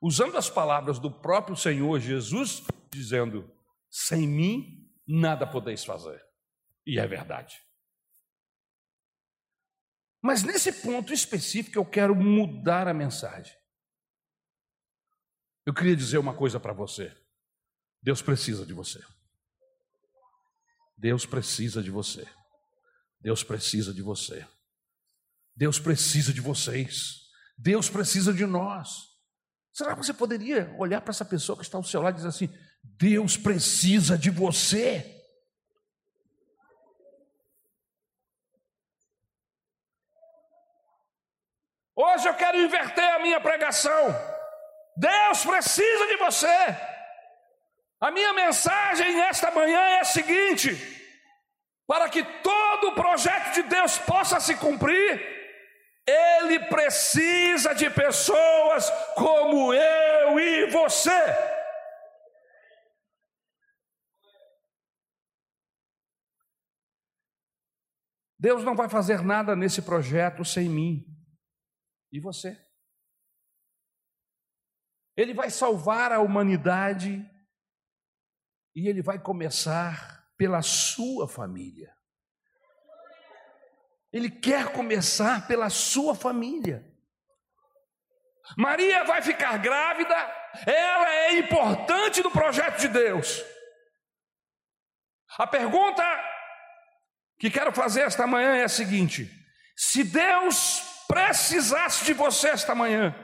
Usando 0.00 0.38
as 0.38 0.48
palavras 0.48 0.98
do 0.98 1.10
próprio 1.10 1.54
Senhor 1.54 2.00
Jesus, 2.00 2.62
dizendo: 2.90 3.54
sem 3.90 4.26
mim 4.26 4.90
nada 5.06 5.46
podeis 5.46 5.84
fazer. 5.84 6.24
E 6.86 6.98
é 6.98 7.06
verdade. 7.06 7.60
Mas 10.22 10.42
nesse 10.42 10.72
ponto 10.72 11.12
específico 11.12 11.78
eu 11.78 11.84
quero 11.84 12.16
mudar 12.16 12.88
a 12.88 12.94
mensagem. 12.94 13.62
Eu 15.66 15.72
queria 15.72 15.96
dizer 15.96 16.18
uma 16.18 16.34
coisa 16.34 16.60
para 16.60 16.72
você. 16.72 17.14
Deus 18.02 18.20
precisa 18.20 18.66
de 18.66 18.74
você. 18.74 19.02
Deus 20.96 21.24
precisa 21.24 21.82
de 21.82 21.90
você. 21.90 22.26
Deus 23.18 23.42
precisa 23.42 23.92
de 23.92 24.02
você. 24.02 24.46
Deus 25.56 25.78
precisa 25.78 26.32
de 26.32 26.40
vocês. 26.40 27.30
Deus 27.56 27.88
precisa 27.88 28.32
de 28.32 28.44
nós. 28.44 29.14
Será 29.72 29.96
que 29.96 30.04
você 30.04 30.12
poderia 30.12 30.74
olhar 30.78 31.00
para 31.00 31.10
essa 31.10 31.24
pessoa 31.24 31.56
que 31.56 31.64
está 31.64 31.78
ao 31.78 31.84
seu 31.84 32.02
lado 32.02 32.14
e 32.14 32.16
dizer 32.16 32.28
assim: 32.28 32.48
Deus 32.82 33.36
precisa 33.36 34.18
de 34.18 34.30
você? 34.30 35.10
Hoje 41.96 42.28
eu 42.28 42.34
quero 42.34 42.58
inverter 42.58 43.14
a 43.14 43.20
minha 43.20 43.40
pregação. 43.40 44.33
Deus 44.96 45.44
precisa 45.44 46.06
de 46.06 46.16
você. 46.16 46.56
A 48.00 48.10
minha 48.10 48.32
mensagem 48.32 49.20
esta 49.22 49.50
manhã 49.50 49.80
é 49.80 50.00
a 50.00 50.04
seguinte: 50.04 50.70
para 51.86 52.08
que 52.08 52.22
todo 52.42 52.88
o 52.88 52.94
projeto 52.94 53.54
de 53.54 53.62
Deus 53.64 53.98
possa 53.98 54.40
se 54.40 54.56
cumprir, 54.56 55.20
Ele 56.06 56.60
precisa 56.66 57.74
de 57.74 57.90
pessoas 57.90 58.90
como 59.16 59.72
eu 59.72 60.38
e 60.38 60.70
você. 60.70 61.54
Deus 68.38 68.62
não 68.62 68.76
vai 68.76 68.90
fazer 68.90 69.22
nada 69.22 69.56
nesse 69.56 69.80
projeto 69.80 70.44
sem 70.44 70.68
mim 70.68 71.06
e 72.12 72.20
você. 72.20 72.54
Ele 75.16 75.32
vai 75.32 75.50
salvar 75.50 76.12
a 76.12 76.20
humanidade 76.20 77.24
e 78.74 78.88
ele 78.88 79.02
vai 79.02 79.18
começar 79.18 80.26
pela 80.36 80.62
sua 80.62 81.28
família. 81.28 81.94
Ele 84.12 84.30
quer 84.30 84.72
começar 84.72 85.46
pela 85.46 85.70
sua 85.70 86.14
família. 86.14 86.84
Maria 88.56 89.04
vai 89.04 89.22
ficar 89.22 89.56
grávida, 89.58 90.14
ela 90.66 91.10
é 91.10 91.38
importante 91.38 92.22
no 92.22 92.30
projeto 92.30 92.78
de 92.78 92.88
Deus. 92.88 93.42
A 95.38 95.46
pergunta 95.46 96.04
que 97.38 97.50
quero 97.50 97.72
fazer 97.72 98.02
esta 98.02 98.26
manhã 98.26 98.54
é 98.56 98.64
a 98.64 98.68
seguinte: 98.68 99.30
se 99.76 100.04
Deus 100.04 100.82
precisasse 101.08 102.04
de 102.04 102.12
você 102.12 102.50
esta 102.50 102.74
manhã, 102.74 103.14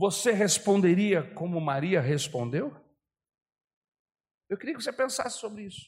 você 0.00 0.32
responderia 0.32 1.22
como 1.34 1.60
Maria 1.60 2.00
respondeu? 2.00 2.74
Eu 4.48 4.56
queria 4.56 4.74
que 4.74 4.82
você 4.82 4.90
pensasse 4.90 5.38
sobre 5.38 5.64
isso. 5.64 5.86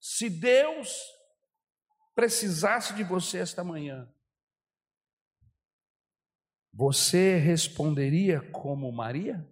Se 0.00 0.30
Deus 0.30 0.88
precisasse 2.14 2.94
de 2.94 3.04
você 3.04 3.40
esta 3.40 3.62
manhã, 3.62 4.10
você 6.72 7.36
responderia 7.36 8.40
como 8.52 8.90
Maria? 8.90 9.46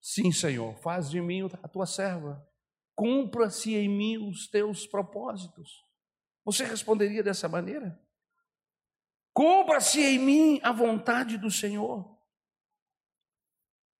Sim, 0.00 0.32
Senhor, 0.32 0.74
faz 0.78 1.10
de 1.10 1.20
mim 1.20 1.42
a 1.62 1.68
tua 1.68 1.84
serva, 1.84 2.42
cumpra-se 2.94 3.74
em 3.74 3.86
mim 3.86 4.30
os 4.30 4.48
teus 4.48 4.86
propósitos. 4.86 5.84
Você 6.42 6.64
responderia 6.64 7.22
dessa 7.22 7.50
maneira? 7.50 8.02
Cumpra-se 9.34 10.00
em 10.00 10.18
mim 10.18 10.60
a 10.62 10.72
vontade 10.72 11.36
do 11.36 11.50
Senhor. 11.50 12.16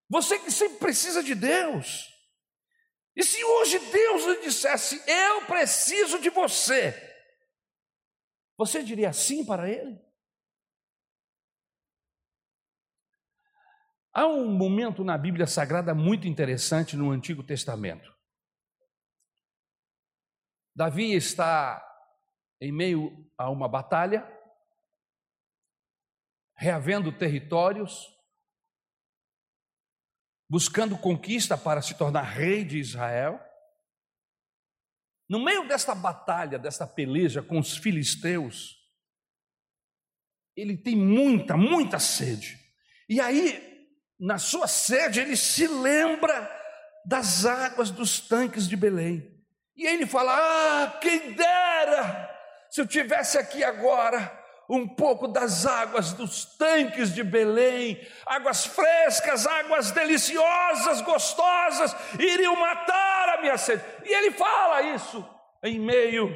Você 0.09 0.39
que 0.39 0.51
sempre 0.51 0.79
precisa 0.79 1.23
de 1.23 1.35
Deus. 1.35 2.09
E 3.17 3.25
se 3.25 3.45
hoje 3.45 3.79
Deus 3.79 4.25
lhe 4.25 4.43
dissesse, 4.43 5.03
eu 5.09 5.47
preciso 5.47 6.21
de 6.21 6.31
você, 6.31 6.93
você 8.57 8.83
diria 8.83 9.13
sim 9.13 9.45
para 9.45 9.69
Ele? 9.69 10.01
Há 14.13 14.27
um 14.27 14.47
momento 14.47 15.03
na 15.03 15.19
Bíblia 15.19 15.47
Sagrada 15.47 15.93
muito 15.93 16.29
interessante 16.29 16.97
no 16.97 17.11
Antigo 17.11 17.43
Testamento. 17.43 18.15
Davi 20.75 21.15
está 21.15 21.85
em 22.61 22.71
meio 22.71 23.29
a 23.37 23.51
uma 23.51 23.69
batalha, 23.69 24.25
reavendo 26.57 27.11
territórios, 27.11 28.09
buscando 30.49 30.97
conquista 30.97 31.57
para 31.57 31.83
se 31.83 31.95
tornar 31.95 32.23
rei 32.23 32.65
de 32.65 32.79
Israel. 32.79 33.41
No 35.29 35.43
meio 35.43 35.67
desta 35.67 35.95
batalha, 35.95 36.59
desta 36.59 36.87
peleja 36.87 37.43
com 37.43 37.59
os 37.59 37.77
filisteus, 37.77 38.77
ele 40.57 40.77
tem 40.77 40.95
muita, 40.95 41.57
muita 41.57 41.99
sede. 41.99 42.59
E 43.09 43.21
aí 43.21 43.75
na 44.19 44.39
sua 44.39 44.67
sede, 44.67 45.21
ele 45.21 45.37
se 45.37 45.67
lembra 45.67 46.51
das 47.05 47.45
águas 47.45 47.91
dos 47.91 48.21
tanques 48.21 48.69
de 48.69 48.77
Belém. 48.77 49.45
E 49.77 49.87
ele 49.87 50.07
fala: 50.07 50.33
Ah, 50.35 50.99
quem 51.01 51.33
dera 51.33 52.31
se 52.71 52.81
eu 52.81 52.87
tivesse 52.87 53.37
aqui 53.39 53.63
agora 53.63 54.44
um 54.69 54.89
pouco 54.89 55.29
das 55.29 55.67
águas 55.67 56.13
dos 56.13 56.45
tanques 56.57 57.15
de 57.15 57.23
Belém, 57.23 58.01
águas 58.27 58.65
frescas, 58.65 59.47
águas 59.47 59.91
deliciosas, 59.91 61.01
gostosas, 61.03 61.95
iriam 62.19 62.57
matar 62.57 63.31
a 63.31 63.41
minha 63.41 63.59
sede. 63.59 63.85
E 64.05 64.13
ele 64.13 64.31
fala 64.33 64.83
isso 64.95 65.25
em 65.63 65.79
meio 65.79 66.29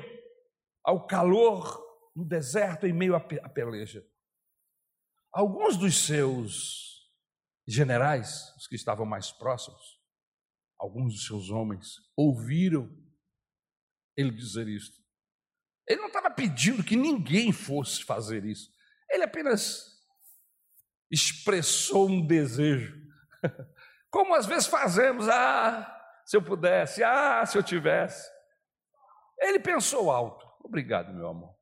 ao 0.84 1.06
calor 1.06 1.84
no 2.14 2.24
deserto, 2.24 2.86
em 2.86 2.92
meio 2.92 3.14
à 3.14 3.20
peleja. 3.20 4.04
Alguns 5.32 5.76
dos 5.76 6.06
seus 6.06 6.88
generais, 7.66 8.54
os 8.56 8.66
que 8.66 8.74
estavam 8.74 9.04
mais 9.04 9.30
próximos, 9.30 10.00
alguns 10.78 11.12
dos 11.12 11.26
seus 11.26 11.50
homens, 11.50 11.96
ouviram 12.16 12.88
ele 14.16 14.30
dizer 14.30 14.66
isto. 14.66 14.97
Ele 15.88 16.00
não 16.00 16.08
estava 16.08 16.30
pedindo 16.30 16.84
que 16.84 16.96
ninguém 16.96 17.52
fosse 17.52 18.04
fazer 18.04 18.44
isso. 18.44 18.70
Ele 19.08 19.24
apenas 19.24 19.98
expressou 21.10 22.08
um 22.08 22.26
desejo. 22.26 23.00
Como 24.10 24.34
às 24.34 24.46
vezes 24.46 24.66
fazemos, 24.66 25.28
ah, 25.28 26.20
se 26.26 26.36
eu 26.36 26.42
pudesse, 26.42 27.02
ah, 27.02 27.44
se 27.46 27.56
eu 27.56 27.62
tivesse. 27.62 28.30
Ele 29.38 29.58
pensou 29.58 30.10
alto. 30.10 30.46
Obrigado, 30.62 31.14
meu 31.14 31.28
amor. 31.28 31.56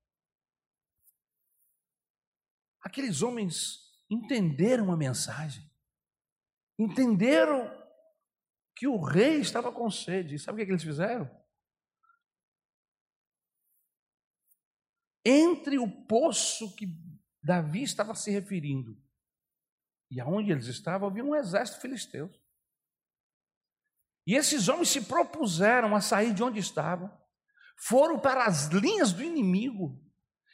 Aqueles 2.82 3.22
homens 3.22 3.78
entenderam 4.10 4.92
a 4.92 4.96
mensagem 4.96 5.66
entenderam 6.78 7.72
que 8.74 8.86
o 8.86 9.00
rei 9.00 9.40
estava 9.40 9.72
com 9.72 9.90
sede. 9.90 10.38
Sabe 10.38 10.62
o 10.62 10.66
que, 10.66 10.70
eles 10.70 10.82
fizeram? 10.82 11.30
Entre 15.28 15.76
o 15.76 15.90
poço 16.06 16.72
que 16.76 16.86
Davi 17.42 17.82
estava 17.82 18.14
se 18.14 18.30
referindo 18.30 18.96
e 20.08 20.20
aonde 20.20 20.52
eles 20.52 20.66
estavam, 20.66 21.08
havia 21.08 21.24
um 21.24 21.34
exército 21.34 21.80
filisteu. 21.80 22.30
E 24.24 24.36
esses 24.36 24.68
homens 24.68 24.88
se 24.88 25.00
propuseram 25.00 25.96
a 25.96 26.00
sair 26.00 26.32
de 26.32 26.44
onde 26.44 26.60
estavam, 26.60 27.10
foram 27.76 28.20
para 28.20 28.44
as 28.44 28.66
linhas 28.66 29.12
do 29.12 29.20
inimigo, 29.20 30.00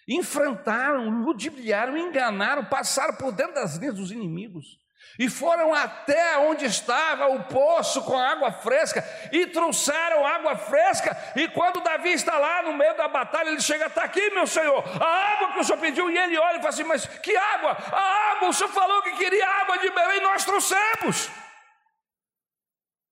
enfrentaram, 0.08 1.22
ludibriaram, 1.22 1.94
enganaram, 1.96 2.64
passaram 2.64 3.14
por 3.16 3.30
dentro 3.30 3.54
das 3.54 3.76
linhas 3.76 3.96
dos 3.96 4.10
inimigos. 4.10 4.81
E 5.18 5.28
foram 5.28 5.74
até 5.74 6.38
onde 6.38 6.64
estava 6.64 7.28
o 7.28 7.44
poço 7.44 8.02
com 8.02 8.16
água 8.16 8.50
fresca 8.50 9.04
e 9.30 9.46
trouxeram 9.46 10.26
água 10.26 10.56
fresca. 10.56 11.16
E 11.36 11.48
quando 11.48 11.82
Davi 11.82 12.12
está 12.12 12.38
lá 12.38 12.62
no 12.62 12.72
meio 12.72 12.96
da 12.96 13.08
batalha, 13.08 13.50
ele 13.50 13.60
chega: 13.60 13.86
Está 13.86 14.04
aqui, 14.04 14.30
meu 14.30 14.46
senhor, 14.46 14.82
a 15.00 15.06
água 15.06 15.52
que 15.52 15.60
o 15.60 15.64
senhor 15.64 15.78
pediu. 15.78 16.10
E 16.10 16.16
ele 16.16 16.38
olha 16.38 16.56
e 16.56 16.58
fala 16.58 16.68
assim: 16.70 16.84
Mas 16.84 17.04
que 17.06 17.36
água? 17.36 17.76
A 17.92 18.32
água, 18.32 18.48
o 18.48 18.52
senhor 18.52 18.70
falou 18.70 19.02
que 19.02 19.16
queria 19.16 19.46
água 19.46 19.78
de 19.78 19.90
Belém, 19.90 20.22
nós 20.22 20.44
trouxemos. 20.44 21.30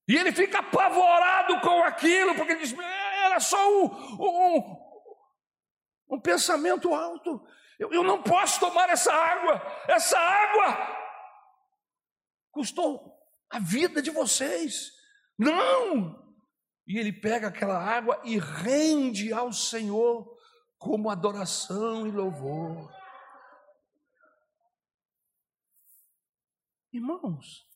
E 0.08 0.16
ele 0.16 0.32
fica 0.32 0.60
apavorado 0.60 1.60
com 1.60 1.84
aquilo, 1.84 2.34
porque 2.34 2.52
ele 2.52 2.62
diz: 2.62 2.74
Era 3.24 3.38
só 3.40 3.58
um, 3.70 3.84
um, 4.18 4.76
um 6.12 6.20
pensamento 6.20 6.94
alto. 6.94 7.42
Eu, 7.78 7.92
eu 7.92 8.02
não 8.02 8.22
posso 8.22 8.58
tomar 8.58 8.88
essa 8.88 9.12
água, 9.12 9.62
essa 9.86 10.18
água 10.18 10.99
custou 12.50 13.16
a 13.48 13.58
vida 13.58 14.00
de 14.00 14.10
vocês. 14.10 14.90
Não! 15.38 16.20
E 16.86 16.98
ele 16.98 17.12
pega 17.12 17.48
aquela 17.48 17.78
água 17.78 18.20
e 18.24 18.38
rende 18.38 19.32
ao 19.32 19.52
Senhor 19.52 20.28
como 20.78 21.10
adoração 21.10 22.06
e 22.06 22.10
louvor. 22.10 22.90
Irmãos, 26.92 27.66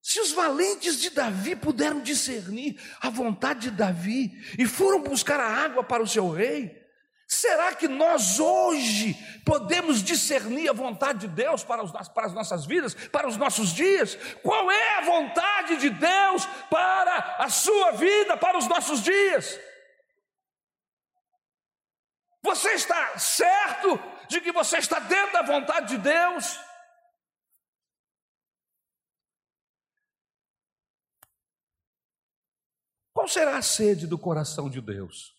se 0.00 0.20
os 0.20 0.32
valentes 0.32 1.00
de 1.00 1.10
Davi 1.10 1.56
puderam 1.56 2.00
discernir 2.00 2.80
a 3.00 3.10
vontade 3.10 3.70
de 3.70 3.76
Davi 3.76 4.30
e 4.58 4.66
foram 4.66 5.02
buscar 5.02 5.40
a 5.40 5.64
água 5.64 5.82
para 5.82 6.02
o 6.02 6.06
seu 6.06 6.30
rei, 6.30 6.87
Será 7.28 7.74
que 7.74 7.86
nós 7.86 8.40
hoje 8.40 9.14
podemos 9.44 10.02
discernir 10.02 10.70
a 10.70 10.72
vontade 10.72 11.20
de 11.20 11.28
Deus 11.28 11.62
para, 11.62 11.84
os, 11.84 11.92
para, 12.08 12.26
as 12.26 12.32
nossas 12.32 12.64
vidas, 12.64 12.94
para 12.94 13.28
os 13.28 13.36
nossos 13.36 13.68
dias? 13.74 14.16
Qual 14.42 14.70
é 14.70 14.94
a 14.94 15.02
vontade 15.02 15.76
de 15.76 15.90
Deus 15.90 16.46
para 16.70 17.36
a 17.38 17.50
sua 17.50 17.92
vida, 17.92 18.34
para 18.34 18.56
os 18.56 18.66
nossos 18.66 19.02
dias? 19.02 19.60
Você 22.42 22.70
está 22.70 23.18
certo 23.18 24.00
de 24.26 24.40
que 24.40 24.50
você 24.50 24.78
está 24.78 24.98
dentro 24.98 25.34
da 25.34 25.42
vontade 25.42 25.88
de 25.88 25.98
Deus? 25.98 26.58
Qual 33.12 33.28
será 33.28 33.58
a 33.58 33.62
sede 33.62 34.06
do 34.06 34.18
coração 34.18 34.70
de 34.70 34.80
Deus? 34.80 35.37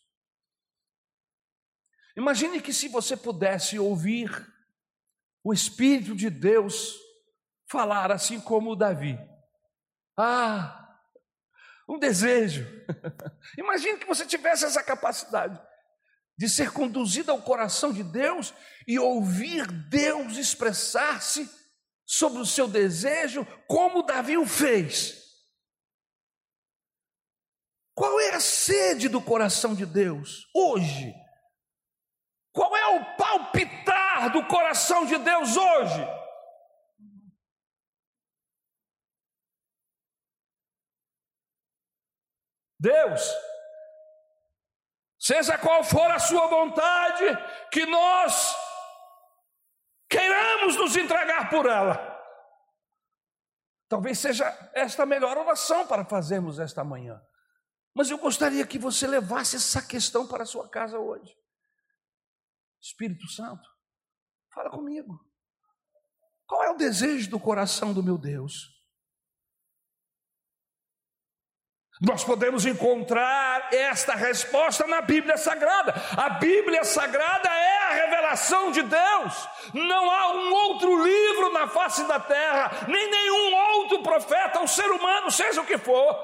Imagine 2.20 2.60
que 2.60 2.74
se 2.74 2.90
você 2.90 3.16
pudesse 3.16 3.80
ouvir 3.80 4.30
o 5.42 5.54
Espírito 5.54 6.14
de 6.14 6.30
Deus 6.30 7.00
falar 7.66 8.12
assim 8.12 8.42
como 8.42 8.76
Davi. 8.76 9.18
Ah, 10.18 11.00
um 11.88 11.98
desejo. 11.98 12.68
Imagine 13.58 14.00
que 14.00 14.06
você 14.06 14.26
tivesse 14.26 14.66
essa 14.66 14.84
capacidade 14.84 15.58
de 16.38 16.50
ser 16.50 16.74
conduzido 16.74 17.32
ao 17.32 17.42
coração 17.42 17.94
de 17.94 18.04
Deus 18.04 18.54
e 18.86 19.00
ouvir 19.00 19.66
Deus 19.90 20.36
expressar-se 20.36 21.50
sobre 22.06 22.42
o 22.42 22.46
seu 22.46 22.68
desejo, 22.68 23.48
como 23.66 24.04
Davi 24.04 24.38
o 24.38 24.46
fez. 24.46 25.18
Qual 27.96 28.20
é 28.20 28.32
a 28.36 28.42
sede 28.42 29.08
do 29.08 29.22
coração 29.22 29.74
de 29.74 29.86
Deus 29.86 30.50
hoje? 30.54 31.14
Do 34.32 34.46
coração 34.48 35.06
de 35.06 35.18
Deus 35.18 35.56
hoje? 35.56 36.20
Deus, 42.80 43.22
seja 45.20 45.58
qual 45.58 45.84
for 45.84 46.10
a 46.12 46.20
sua 46.20 46.48
vontade, 46.48 47.26
que 47.72 47.86
nós 47.86 48.56
queiramos 50.10 50.78
nos 50.78 50.96
entregar 50.96 51.50
por 51.50 51.66
ela. 51.66 52.10
Talvez 53.90 54.20
seja 54.20 54.46
esta 54.74 55.04
a 55.04 55.06
melhor 55.06 55.38
oração 55.38 55.86
para 55.88 56.06
fazermos 56.06 56.58
esta 56.60 56.84
manhã. 56.84 57.22
Mas 57.94 58.10
eu 58.10 58.18
gostaria 58.18 58.66
que 58.66 58.80
você 58.80 59.06
levasse 59.06 59.58
essa 59.58 59.82
questão 59.82 60.28
para 60.28 60.44
a 60.44 60.46
sua 60.46 60.70
casa 60.70 60.98
hoje. 61.00 61.36
Espírito 62.80 63.28
Santo, 63.28 63.68
fala 64.60 64.70
comigo. 64.70 65.18
Qual 66.46 66.62
é 66.64 66.70
o 66.70 66.76
desejo 66.76 67.30
do 67.30 67.40
coração 67.40 67.94
do 67.94 68.04
meu 68.04 68.18
Deus? 68.18 68.78
Nós 72.02 72.26
podemos 72.26 72.66
encontrar 72.66 73.74
esta 73.74 74.16
resposta 74.16 74.86
na 74.86 75.02
Bíblia 75.02 75.38
Sagrada. 75.38 75.94
A 76.18 76.30
Bíblia 76.32 76.84
Sagrada 76.84 77.50
é 77.50 77.78
a 77.78 77.94
revelação 77.94 78.72
de 78.72 78.82
Deus. 78.82 79.50
Não 79.74 80.12
há 80.12 80.34
um 80.34 80.54
outro 80.54 81.06
livro 81.06 81.54
na 81.54 81.68
face 81.68 82.06
da 82.06 82.20
terra, 82.20 82.86
nem 82.88 83.12
nenhum 83.12 83.56
outro 83.56 84.04
profeta 84.04 84.60
ou 84.60 84.68
ser 84.68 84.90
humano, 84.92 85.32
seja 85.32 85.62
o 85.62 85.66
que 85.66 85.78
for, 85.78 86.18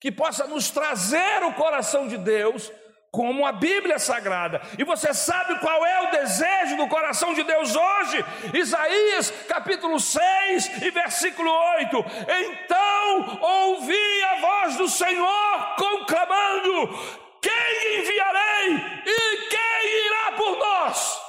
que 0.00 0.10
possa 0.10 0.46
nos 0.46 0.70
trazer 0.70 1.44
o 1.44 1.54
coração 1.54 2.08
de 2.08 2.16
Deus 2.16 2.72
como 3.10 3.44
a 3.44 3.52
Bíblia 3.52 3.98
Sagrada. 3.98 4.60
E 4.78 4.84
você 4.84 5.12
sabe 5.12 5.58
qual 5.58 5.84
é 5.84 6.08
o 6.08 6.10
desejo 6.12 6.76
do 6.76 6.88
coração 6.88 7.34
de 7.34 7.42
Deus 7.42 7.74
hoje? 7.74 8.24
Isaías 8.54 9.30
capítulo 9.48 9.98
6 9.98 10.82
e 10.82 10.90
versículo 10.90 11.50
8. 11.50 12.04
Então 12.28 13.40
ouvi 13.42 14.22
a 14.24 14.40
voz 14.40 14.76
do 14.76 14.88
Senhor 14.88 15.76
conclamando: 15.76 16.88
Quem 17.42 18.00
enviarei 18.00 18.76
e 19.06 19.48
quem 19.48 20.06
irá 20.06 20.32
por 20.36 20.58
nós? 20.58 21.20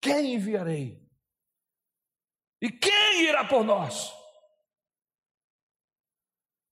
Quem 0.00 0.34
enviarei? 0.34 1.05
E 2.66 2.70
quem 2.72 3.28
irá 3.28 3.44
por 3.44 3.62
nós? 3.62 4.12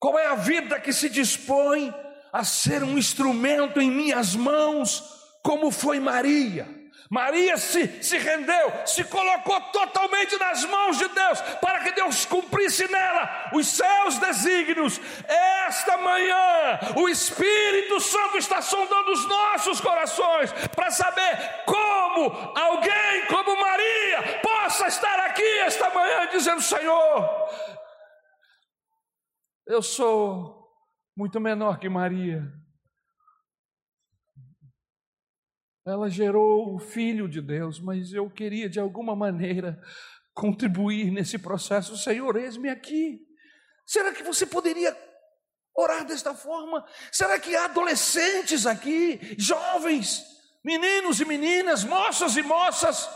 Qual 0.00 0.18
é 0.18 0.26
a 0.26 0.35
vida 0.35 0.80
que 0.80 0.92
se 0.92 1.09
dispõe 1.09 1.94
a 2.33 2.42
ser 2.42 2.83
um 2.83 2.98
instrumento 2.98 3.80
em 3.80 3.92
minhas 3.92 4.35
mãos, 4.35 5.04
como 5.40 5.70
foi 5.70 6.00
Maria? 6.00 6.66
Maria 7.09 7.57
se, 7.57 8.02
se 8.02 8.18
rendeu, 8.18 8.72
se 8.85 9.04
colocou 9.04 9.61
totalmente 9.70 10.37
nas 10.37 10.64
mãos 10.64 10.98
de 10.98 11.07
Deus, 11.07 11.40
para 11.61 11.78
que 11.85 11.92
Deus 11.92 12.26
cumprisse 12.26 12.90
nela 12.90 13.50
os 13.52 13.68
seus 13.68 14.18
desígnios. 14.18 15.00
Esta 15.28 15.96
manhã, 15.98 16.80
o 16.96 17.09
Espírito 17.09 18.00
Santo 18.00 18.38
está 18.38 18.61
sondando 18.61 19.12
os 19.12 19.28
nossos 19.28 19.80
corações 19.80 20.52
para 20.74 20.90
saber 20.90 21.62
como 21.64 21.83
alguém 22.22 23.27
como 23.29 23.61
Maria 23.61 24.40
possa 24.42 24.87
estar 24.87 25.20
aqui 25.27 25.59
esta 25.61 25.90
manhã 25.90 26.29
dizendo: 26.31 26.61
Senhor, 26.61 27.48
eu 29.66 29.83
sou 29.83 30.68
muito 31.16 31.40
menor 31.40 31.79
que 31.79 31.88
Maria 31.88 32.42
Ela 35.87 36.09
gerou 36.09 36.74
o 36.74 36.79
Filho 36.79 37.29
de 37.29 37.42
Deus, 37.42 37.79
mas 37.79 38.12
eu 38.14 38.31
queria 38.31 38.70
de 38.70 38.81
alguma 38.81 39.14
maneira 39.14 39.79
contribuir 40.33 41.11
nesse 41.11 41.38
processo. 41.38 41.96
Senhor, 41.96 42.37
eis-me 42.37 42.70
aqui. 42.70 43.20
Será 43.85 44.11
que 44.14 44.22
você 44.22 44.46
poderia 44.46 44.96
orar 45.77 46.07
desta 46.07 46.35
forma? 46.35 46.83
Será 47.12 47.38
que 47.38 47.55
há 47.55 47.66
adolescentes 47.66 48.64
aqui, 48.64 49.20
jovens, 49.38 50.24
meninos 50.64 51.20
e 51.20 51.24
meninas, 51.24 51.85
moças 51.85 52.37
e 52.37 52.42
moças, 52.42 53.09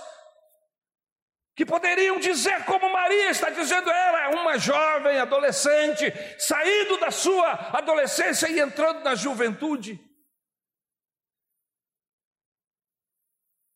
que 1.57 1.67
poderiam 1.67 2.21
dizer 2.21 2.65
como 2.67 2.93
Maria 2.93 3.31
está 3.31 3.51
dizendo, 3.51 3.91
ela 3.91 4.25
é 4.25 4.29
uma 4.29 4.59
jovem 4.59 5.19
adolescente, 5.19 6.13
saindo 6.39 6.99
da 6.99 7.11
sua 7.11 7.51
adolescência 7.77 8.49
e 8.49 8.61
entrando 8.61 9.03
na 9.03 9.15
juventude. 9.15 9.99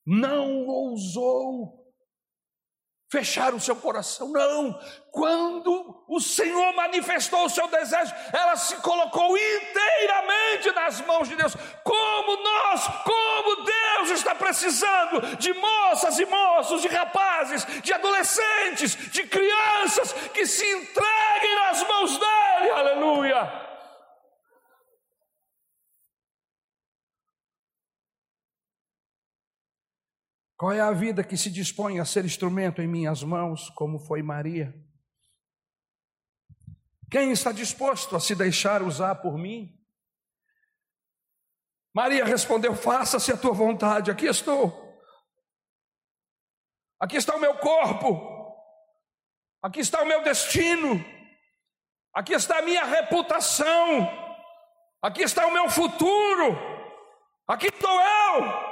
não 0.04 0.66
ousou 0.66 1.81
fechar 3.12 3.52
o 3.52 3.60
seu 3.60 3.76
coração, 3.76 4.28
não. 4.28 4.80
Quando 5.10 6.02
o 6.08 6.18
Senhor 6.18 6.74
manifestou 6.74 7.44
o 7.44 7.50
seu 7.50 7.68
desejo, 7.68 8.10
ela 8.32 8.56
se 8.56 8.74
colocou 8.76 9.36
inteiramente 9.36 10.70
nas 10.70 11.02
mãos 11.02 11.28
de 11.28 11.36
Deus. 11.36 11.54
Como 11.84 12.42
nós, 12.42 12.86
como 13.04 13.64
Deus 13.64 14.18
está 14.18 14.34
precisando 14.34 15.36
de 15.36 15.52
moças 15.52 16.18
e 16.18 16.24
moços, 16.24 16.80
de 16.80 16.88
rapazes, 16.88 17.66
de 17.82 17.92
adolescentes, 17.92 18.96
de 19.10 19.24
crianças 19.24 20.14
que 20.32 20.46
se 20.46 20.64
entreguem 20.64 21.54
nas 21.66 21.86
mãos 21.86 22.16
dele. 22.16 22.70
Aleluia. 22.70 23.62
Qual 30.62 30.72
é 30.72 30.80
a 30.80 30.92
vida 30.92 31.24
que 31.24 31.36
se 31.36 31.50
dispõe 31.50 31.98
a 31.98 32.04
ser 32.04 32.24
instrumento 32.24 32.80
em 32.80 32.86
minhas 32.86 33.24
mãos, 33.24 33.68
como 33.70 33.98
foi 33.98 34.22
Maria? 34.22 34.72
Quem 37.10 37.32
está 37.32 37.50
disposto 37.50 38.14
a 38.14 38.20
se 38.20 38.32
deixar 38.36 38.80
usar 38.80 39.16
por 39.16 39.36
mim? 39.36 39.76
Maria 41.92 42.24
respondeu: 42.24 42.76
Faça-se 42.76 43.32
a 43.32 43.36
tua 43.36 43.52
vontade, 43.52 44.08
aqui 44.08 44.26
estou. 44.26 45.02
Aqui 47.00 47.16
está 47.16 47.34
o 47.34 47.40
meu 47.40 47.56
corpo, 47.56 48.56
aqui 49.60 49.80
está 49.80 50.00
o 50.00 50.06
meu 50.06 50.22
destino, 50.22 51.04
aqui 52.14 52.34
está 52.34 52.58
a 52.60 52.62
minha 52.62 52.84
reputação, 52.84 54.08
aqui 55.02 55.22
está 55.22 55.44
o 55.44 55.52
meu 55.52 55.68
futuro, 55.68 56.56
aqui 57.48 57.66
estou 57.66 58.00
eu. 58.00 58.71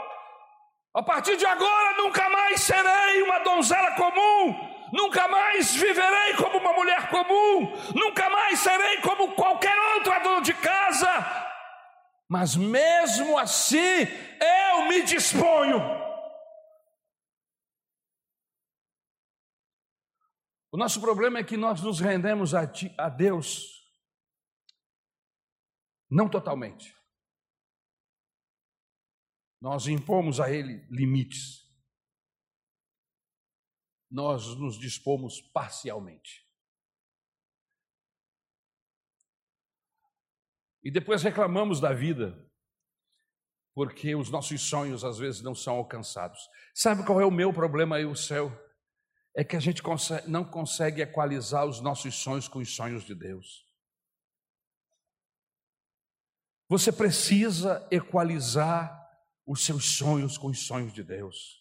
A 0.92 1.02
partir 1.02 1.36
de 1.36 1.46
agora 1.46 1.96
nunca 1.98 2.28
mais 2.28 2.62
serei 2.62 3.22
uma 3.22 3.38
donzela 3.40 3.94
comum, 3.94 4.88
nunca 4.92 5.28
mais 5.28 5.72
viverei 5.72 6.34
como 6.34 6.58
uma 6.58 6.72
mulher 6.72 7.08
comum, 7.10 7.72
nunca 7.94 8.28
mais 8.28 8.58
serei 8.58 9.00
como 9.00 9.32
qualquer 9.34 9.76
outra 9.94 10.18
dona 10.18 10.40
de 10.40 10.52
casa. 10.54 11.08
Mas 12.28 12.56
mesmo 12.56 13.38
assim, 13.38 14.02
eu 14.40 14.88
me 14.88 15.02
disponho. 15.02 15.78
O 20.72 20.76
nosso 20.76 21.00
problema 21.00 21.38
é 21.38 21.44
que 21.44 21.56
nós 21.56 21.80
nos 21.82 22.00
rendemos 22.00 22.54
a, 22.54 22.66
ti, 22.66 22.92
a 22.98 23.08
Deus 23.08 23.80
não 26.08 26.28
totalmente 26.28 26.99
nós 29.60 29.86
impomos 29.86 30.40
a 30.40 30.50
ele 30.50 30.86
limites. 30.90 31.68
Nós 34.10 34.56
nos 34.56 34.78
dispomos 34.78 35.40
parcialmente. 35.40 36.48
E 40.82 40.90
depois 40.90 41.22
reclamamos 41.22 41.78
da 41.78 41.92
vida, 41.92 42.42
porque 43.74 44.14
os 44.14 44.30
nossos 44.30 44.62
sonhos 44.62 45.04
às 45.04 45.18
vezes 45.18 45.42
não 45.42 45.54
são 45.54 45.76
alcançados. 45.76 46.40
Sabe 46.74 47.04
qual 47.04 47.20
é 47.20 47.26
o 47.26 47.30
meu 47.30 47.52
problema 47.52 47.96
aí, 47.96 48.06
o 48.06 48.16
céu? 48.16 48.50
É 49.36 49.44
que 49.44 49.54
a 49.54 49.60
gente 49.60 49.82
não 50.26 50.44
consegue 50.44 51.02
equalizar 51.02 51.66
os 51.66 51.80
nossos 51.80 52.14
sonhos 52.14 52.48
com 52.48 52.58
os 52.58 52.74
sonhos 52.74 53.04
de 53.04 53.14
Deus. 53.14 53.68
Você 56.68 56.90
precisa 56.90 57.86
equalizar 57.90 58.99
os 59.50 59.64
seus 59.64 59.96
sonhos 59.96 60.38
com 60.38 60.46
os 60.46 60.60
sonhos 60.64 60.92
de 60.92 61.02
Deus. 61.02 61.60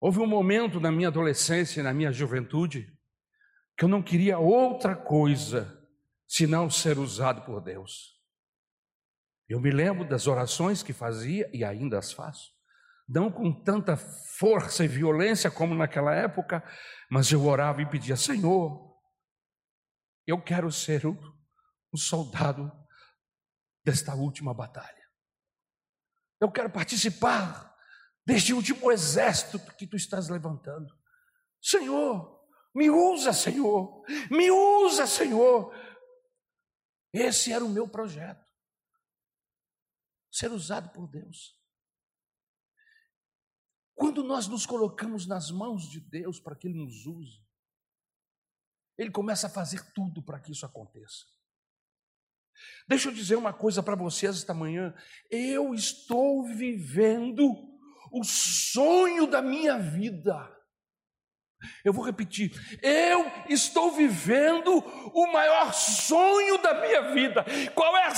Houve 0.00 0.20
um 0.20 0.26
momento 0.26 0.78
na 0.78 0.92
minha 0.92 1.08
adolescência 1.08 1.80
e 1.80 1.82
na 1.82 1.92
minha 1.92 2.12
juventude 2.12 2.96
que 3.76 3.84
eu 3.84 3.88
não 3.88 4.00
queria 4.00 4.38
outra 4.38 4.94
coisa 4.94 5.84
senão 6.28 6.70
ser 6.70 6.96
usado 6.96 7.44
por 7.44 7.60
Deus. 7.60 8.20
Eu 9.48 9.60
me 9.60 9.72
lembro 9.72 10.08
das 10.08 10.28
orações 10.28 10.80
que 10.80 10.92
fazia 10.92 11.50
e 11.52 11.64
ainda 11.64 11.98
as 11.98 12.12
faço. 12.12 12.52
Não 13.08 13.32
com 13.32 13.52
tanta 13.52 13.96
força 13.96 14.84
e 14.84 14.88
violência 14.88 15.50
como 15.50 15.74
naquela 15.74 16.14
época, 16.14 16.62
mas 17.10 17.32
eu 17.32 17.44
orava 17.44 17.82
e 17.82 17.86
pedia: 17.86 18.14
Senhor, 18.14 18.96
eu 20.24 20.40
quero 20.40 20.70
ser 20.70 21.04
um, 21.04 21.16
soldado 21.96 22.70
desta 23.84 24.14
última 24.14 24.54
batalha. 24.54 25.03
Eu 26.44 26.52
quero 26.52 26.70
participar 26.70 27.74
deste 28.26 28.52
último 28.52 28.92
exército 28.92 29.58
que 29.76 29.86
tu 29.86 29.96
estás 29.96 30.28
levantando. 30.28 30.94
Senhor, 31.58 32.46
me 32.74 32.90
usa, 32.90 33.32
Senhor, 33.32 34.04
me 34.30 34.50
usa, 34.50 35.06
Senhor. 35.06 35.74
Esse 37.10 37.50
era 37.50 37.64
o 37.64 37.68
meu 37.70 37.88
projeto. 37.88 38.44
Ser 40.30 40.52
usado 40.52 40.90
por 40.90 41.08
Deus. 41.08 41.58
Quando 43.94 44.22
nós 44.22 44.46
nos 44.46 44.66
colocamos 44.66 45.26
nas 45.26 45.50
mãos 45.50 45.88
de 45.88 45.98
Deus 45.98 46.38
para 46.38 46.54
que 46.54 46.68
Ele 46.68 46.76
nos 46.76 47.06
use, 47.06 47.42
Ele 48.98 49.10
começa 49.10 49.46
a 49.46 49.50
fazer 49.50 49.94
tudo 49.94 50.22
para 50.22 50.38
que 50.38 50.52
isso 50.52 50.66
aconteça. 50.66 51.24
Deixa 52.88 53.08
eu 53.08 53.12
dizer 53.12 53.36
uma 53.36 53.52
coisa 53.52 53.82
para 53.82 53.94
vocês 53.94 54.36
esta 54.36 54.54
manhã. 54.54 54.94
Eu 55.30 55.74
estou 55.74 56.44
vivendo 56.44 57.50
o 58.12 58.22
sonho 58.24 59.26
da 59.26 59.42
minha 59.42 59.78
vida. 59.78 60.50
Eu 61.82 61.94
vou 61.94 62.04
repetir, 62.04 62.52
eu 62.82 63.24
estou 63.48 63.90
vivendo 63.92 64.70
o 65.14 65.32
maior 65.32 65.72
sonho 65.72 66.58
da 66.58 66.74
minha 66.74 67.12
vida. 67.14 67.42
Qual 67.74 67.96
é 67.96 68.08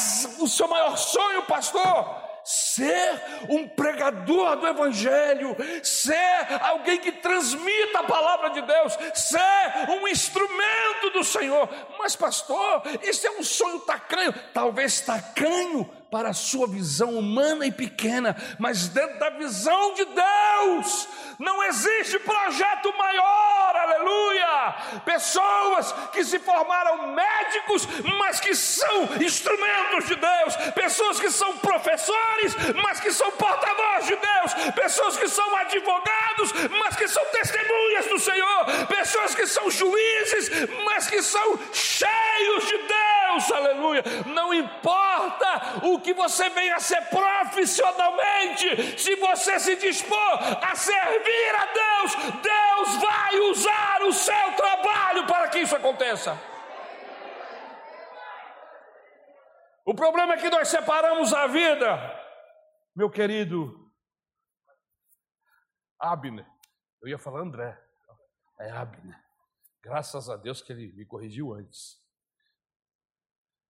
o 0.40 0.49
seu 0.49 0.66
maior 0.66 0.96
sonho, 0.96 1.46
pastor? 1.46 2.25
Ser 2.46 3.20
um 3.48 3.66
pregador 3.66 4.56
do 4.56 4.68
Evangelho, 4.68 5.56
ser 5.82 6.46
alguém 6.62 6.98
que 6.98 7.11
transmita 7.11 7.98
a 7.98 8.04
palavra 8.04 8.50
de 8.50 8.62
Deus, 8.62 8.96
ser 9.14 9.90
um 9.90 10.06
instrumento 10.06 11.11
do 11.12 11.24
Senhor. 11.24 11.68
Mas, 11.98 12.14
pastor, 12.14 12.82
isso 13.02 13.26
é 13.26 13.30
um 13.32 13.42
sonho 13.42 13.80
tacanho, 13.80 14.32
talvez 14.54 15.00
tacanho 15.00 15.90
para 16.10 16.30
a 16.30 16.34
sua 16.34 16.66
visão 16.66 17.18
humana 17.18 17.66
e 17.66 17.72
pequena, 17.72 18.36
mas 18.58 18.88
dentro 18.88 19.18
da 19.18 19.30
visão 19.30 19.94
de 19.94 20.04
Deus, 20.04 21.08
não 21.38 21.62
existe 21.64 22.18
projeto 22.20 22.96
maior, 22.96 23.76
aleluia. 23.76 24.74
Pessoas 25.04 25.92
que 26.12 26.24
se 26.24 26.38
formaram 26.38 27.08
médicos, 27.08 27.86
mas 28.18 28.40
que 28.40 28.54
são 28.54 29.04
instrumentos 29.20 30.06
de 30.06 30.16
Deus, 30.16 30.56
pessoas 30.74 31.20
que 31.20 31.30
são 31.30 31.56
professores, 31.58 32.54
mas 32.82 33.00
que 33.00 33.12
são 33.12 33.30
porta-voz 33.32 34.06
de 34.06 34.16
Deus, 34.16 34.72
pessoas 34.74 35.16
que 35.16 35.28
são 35.28 35.56
advogados, 35.56 36.52
mas 36.80 36.96
que 36.96 37.08
são 37.08 37.24
testemunhas 37.26 38.06
do 38.06 38.18
Senhor, 38.18 38.86
pessoas 38.88 39.34
que 39.34 39.46
são 39.46 39.70
juízes, 39.70 40.50
mas 40.84 41.06
que 41.08 41.22
são 41.22 41.58
cheios 41.72 42.66
de 42.66 42.78
Deus, 42.78 43.52
aleluia. 43.52 44.04
Não 44.26 44.54
importa 44.54 45.80
o 45.82 45.95
que 46.00 46.14
você 46.14 46.48
venha 46.50 46.76
a 46.76 46.80
ser 46.80 47.00
profissionalmente, 47.09 48.98
se 48.98 49.16
você 49.16 49.59
se 49.61 49.76
dispor 49.76 50.38
a 50.62 50.74
servir 50.74 51.54
a 51.54 51.66
Deus, 51.66 52.14
Deus 52.42 52.96
vai 53.02 53.38
usar 53.50 54.02
o 54.02 54.12
seu 54.12 54.52
trabalho 54.56 55.26
para 55.26 55.48
que 55.48 55.59
isso 55.61 55.76
aconteça. 55.76 56.38
O 59.85 59.94
problema 59.94 60.35
é 60.35 60.37
que 60.38 60.50
nós 60.50 60.68
separamos 60.68 61.32
a 61.32 61.46
vida, 61.46 61.96
meu 62.94 63.09
querido 63.09 63.87
Abner. 65.98 66.46
Eu 67.00 67.09
ia 67.09 67.18
falar 67.18 67.40
André, 67.40 67.80
é 68.59 68.70
Abner. 68.70 69.24
Graças 69.80 70.28
a 70.28 70.37
Deus 70.37 70.61
que 70.61 70.72
ele 70.72 70.92
me 70.92 71.06
corrigiu 71.06 71.54
antes. 71.54 72.02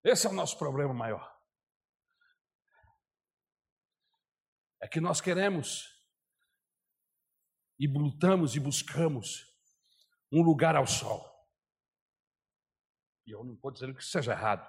Esse 0.03 0.27
é 0.27 0.31
o 0.31 0.33
nosso 0.33 0.57
problema 0.57 0.95
maior. 0.95 1.36
É 4.81 4.89
que 4.89 5.01
nós 5.01 5.21
queremos 5.21 5.97
e 7.79 7.87
lutamos 7.87 8.57
e 8.57 8.61
buscamos 8.61 9.47
um 10.33 10.43
lugar 10.43 10.77
ao 10.77 10.87
sol. 10.87 11.25
E 13.27 13.33
eu 13.33 13.45
não 13.45 13.55
estou 13.55 13.71
dizendo 13.71 13.95
que 13.95 14.03
isso 14.03 14.11
seja 14.11 14.33
errado. 14.33 14.67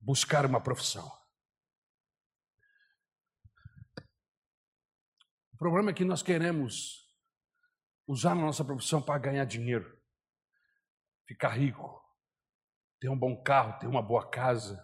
Buscar 0.00 0.46
uma 0.46 0.62
profissão. 0.62 1.06
O 5.52 5.56
problema 5.58 5.90
é 5.90 5.94
que 5.94 6.04
nós 6.04 6.22
queremos 6.22 7.06
usar 8.06 8.32
a 8.32 8.36
nossa 8.36 8.64
profissão 8.64 9.02
para 9.02 9.18
ganhar 9.18 9.44
dinheiro, 9.44 10.00
ficar 11.26 11.50
rico, 11.50 12.02
ter 13.00 13.08
um 13.08 13.18
bom 13.18 13.42
carro, 13.42 13.78
ter 13.78 13.86
uma 13.86 14.00
boa 14.00 14.30
casa, 14.30 14.82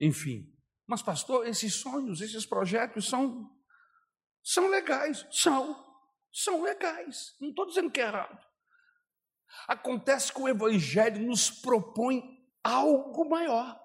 enfim. 0.00 0.52
Mas, 0.86 1.02
pastor, 1.02 1.46
esses 1.46 1.74
sonhos, 1.74 2.20
esses 2.20 2.44
projetos 2.44 3.08
são, 3.08 3.50
são 4.42 4.68
legais. 4.68 5.26
São. 5.30 5.82
São 6.32 6.62
legais. 6.62 7.34
Não 7.40 7.50
estou 7.50 7.66
dizendo 7.66 7.90
que 7.90 8.00
é 8.00 8.04
errado. 8.04 8.44
Acontece 9.68 10.32
que 10.32 10.40
o 10.40 10.48
Evangelho 10.48 11.26
nos 11.26 11.50
propõe 11.50 12.22
algo 12.62 13.28
maior. 13.28 13.80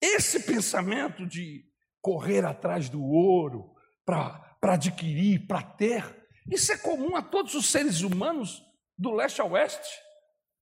Esse 0.00 0.44
pensamento 0.44 1.26
de 1.26 1.68
correr 2.00 2.44
atrás 2.44 2.88
do 2.88 3.02
ouro 3.02 3.74
para 4.04 4.56
adquirir, 4.62 5.46
para 5.46 5.62
ter, 5.62 6.28
isso 6.50 6.72
é 6.72 6.78
comum 6.78 7.16
a 7.16 7.22
todos 7.22 7.54
os 7.54 7.66
seres 7.66 8.00
humanos 8.00 8.64
do 8.96 9.12
leste 9.12 9.40
ao 9.40 9.50
oeste, 9.50 10.00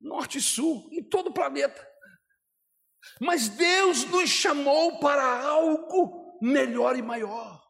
norte 0.00 0.38
e 0.38 0.42
sul, 0.42 0.88
em 0.90 1.02
todo 1.02 1.28
o 1.28 1.34
planeta. 1.34 1.86
Mas 3.20 3.48
Deus 3.48 4.04
nos 4.04 4.28
chamou 4.28 4.98
para 5.00 5.22
algo 5.42 6.38
melhor 6.40 6.96
e 6.96 7.02
maior. 7.02 7.64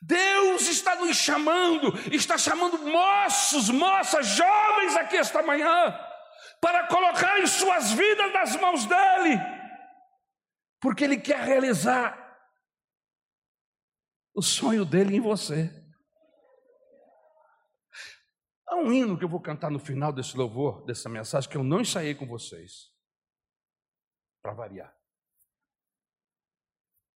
Deus 0.00 0.68
está 0.68 0.94
nos 0.96 1.16
chamando, 1.16 1.92
está 2.12 2.38
chamando 2.38 2.78
moços, 2.78 3.70
moças, 3.70 4.26
jovens 4.26 4.94
aqui 4.94 5.16
esta 5.16 5.42
manhã, 5.42 5.98
para 6.60 6.86
colocar 6.86 7.40
em 7.40 7.46
suas 7.46 7.92
vidas 7.92 8.32
nas 8.32 8.56
mãos 8.56 8.86
dEle, 8.86 9.40
porque 10.80 11.04
Ele 11.04 11.16
quer 11.18 11.40
realizar 11.40 12.24
o 14.34 14.42
sonho 14.42 14.84
dele 14.84 15.16
em 15.16 15.20
você. 15.20 15.85
Há 18.76 18.78
um 18.78 18.92
hino 18.92 19.16
que 19.16 19.24
eu 19.24 19.28
vou 19.28 19.40
cantar 19.40 19.70
no 19.70 19.78
final 19.78 20.12
desse 20.12 20.36
louvor, 20.36 20.84
dessa 20.84 21.08
mensagem, 21.08 21.48
que 21.48 21.56
eu 21.56 21.64
não 21.64 21.80
ensaiei 21.80 22.14
com 22.14 22.26
vocês, 22.26 22.90
para 24.42 24.52
variar. 24.52 24.94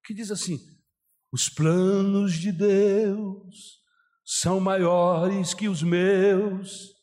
Que 0.05 0.13
diz 0.13 0.31
assim: 0.31 0.57
Os 1.33 1.49
planos 1.49 2.35
de 2.35 2.53
Deus 2.53 3.81
são 4.23 4.61
maiores 4.61 5.53
que 5.53 5.67
os 5.67 5.83
meus, 5.83 6.93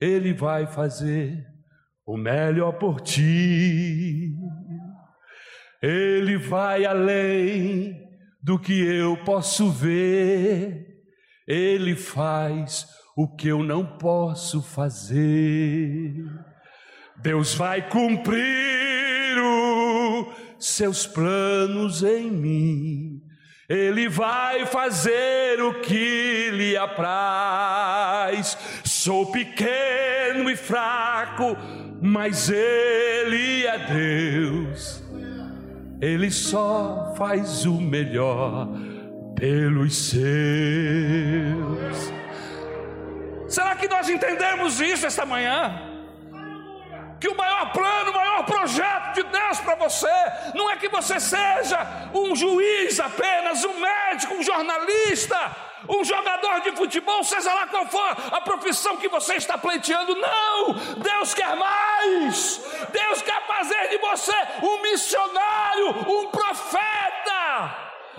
Ele 0.00 0.34
vai 0.34 0.66
fazer 0.66 1.46
o 2.04 2.16
melhor 2.16 2.80
por 2.80 3.00
ti, 3.00 4.34
Ele 5.80 6.36
vai 6.36 6.84
além 6.84 7.96
do 8.42 8.58
que 8.58 8.72
eu 8.72 9.22
posso 9.22 9.70
ver, 9.70 10.84
Ele 11.46 11.94
faz 11.94 12.88
o 12.98 13.01
que 13.28 13.48
eu 13.48 13.62
não 13.62 13.84
posso 13.84 14.62
fazer. 14.62 16.24
Deus 17.22 17.54
vai 17.54 17.88
cumprir 17.88 19.38
os 19.38 20.26
seus 20.58 21.06
planos 21.06 22.02
em 22.02 22.30
mim. 22.30 23.20
Ele 23.68 24.08
vai 24.08 24.66
fazer 24.66 25.60
o 25.62 25.80
que 25.80 26.50
lhe 26.50 26.76
apraz. 26.76 28.58
Sou 28.84 29.30
pequeno 29.30 30.50
e 30.50 30.56
fraco, 30.56 31.56
mas 32.02 32.50
Ele 32.50 33.66
é 33.66 33.78
Deus. 33.78 35.02
Ele 36.00 36.30
só 36.30 37.14
faz 37.16 37.64
o 37.64 37.80
melhor 37.80 38.68
pelos 39.36 39.96
seus. 40.10 40.22
Será 43.52 43.76
que 43.76 43.86
nós 43.86 44.08
entendemos 44.08 44.80
isso 44.80 45.06
esta 45.06 45.26
manhã? 45.26 45.88
que 47.20 47.28
o 47.28 47.36
maior 47.36 47.70
plano, 47.72 48.10
o 48.10 48.14
maior 48.14 48.44
projeto 48.44 49.14
de 49.14 49.22
Deus 49.22 49.60
para 49.60 49.76
você 49.76 50.10
não 50.56 50.68
é 50.68 50.76
que 50.76 50.88
você 50.88 51.20
seja 51.20 51.78
um 52.12 52.34
juiz 52.34 52.98
apenas, 52.98 53.64
um 53.64 53.78
médico, 53.78 54.34
um 54.34 54.42
jornalista, 54.42 55.38
um 55.88 56.02
jogador 56.02 56.62
de 56.62 56.72
futebol, 56.72 57.22
seja 57.22 57.54
lá 57.54 57.68
qual 57.68 57.86
for 57.86 58.16
a 58.32 58.40
profissão 58.40 58.96
que 58.96 59.08
você 59.08 59.34
está 59.34 59.56
pleiteando. 59.56 60.16
Não! 60.16 60.74
Deus 61.00 61.32
quer 61.32 61.54
mais! 61.54 62.60
Deus 62.90 63.22
quer 63.22 63.46
fazer 63.46 63.88
de 63.90 63.98
você 63.98 64.34
um 64.60 64.82
missionário, 64.82 65.90
um 66.08 66.26
profeta 66.26 67.01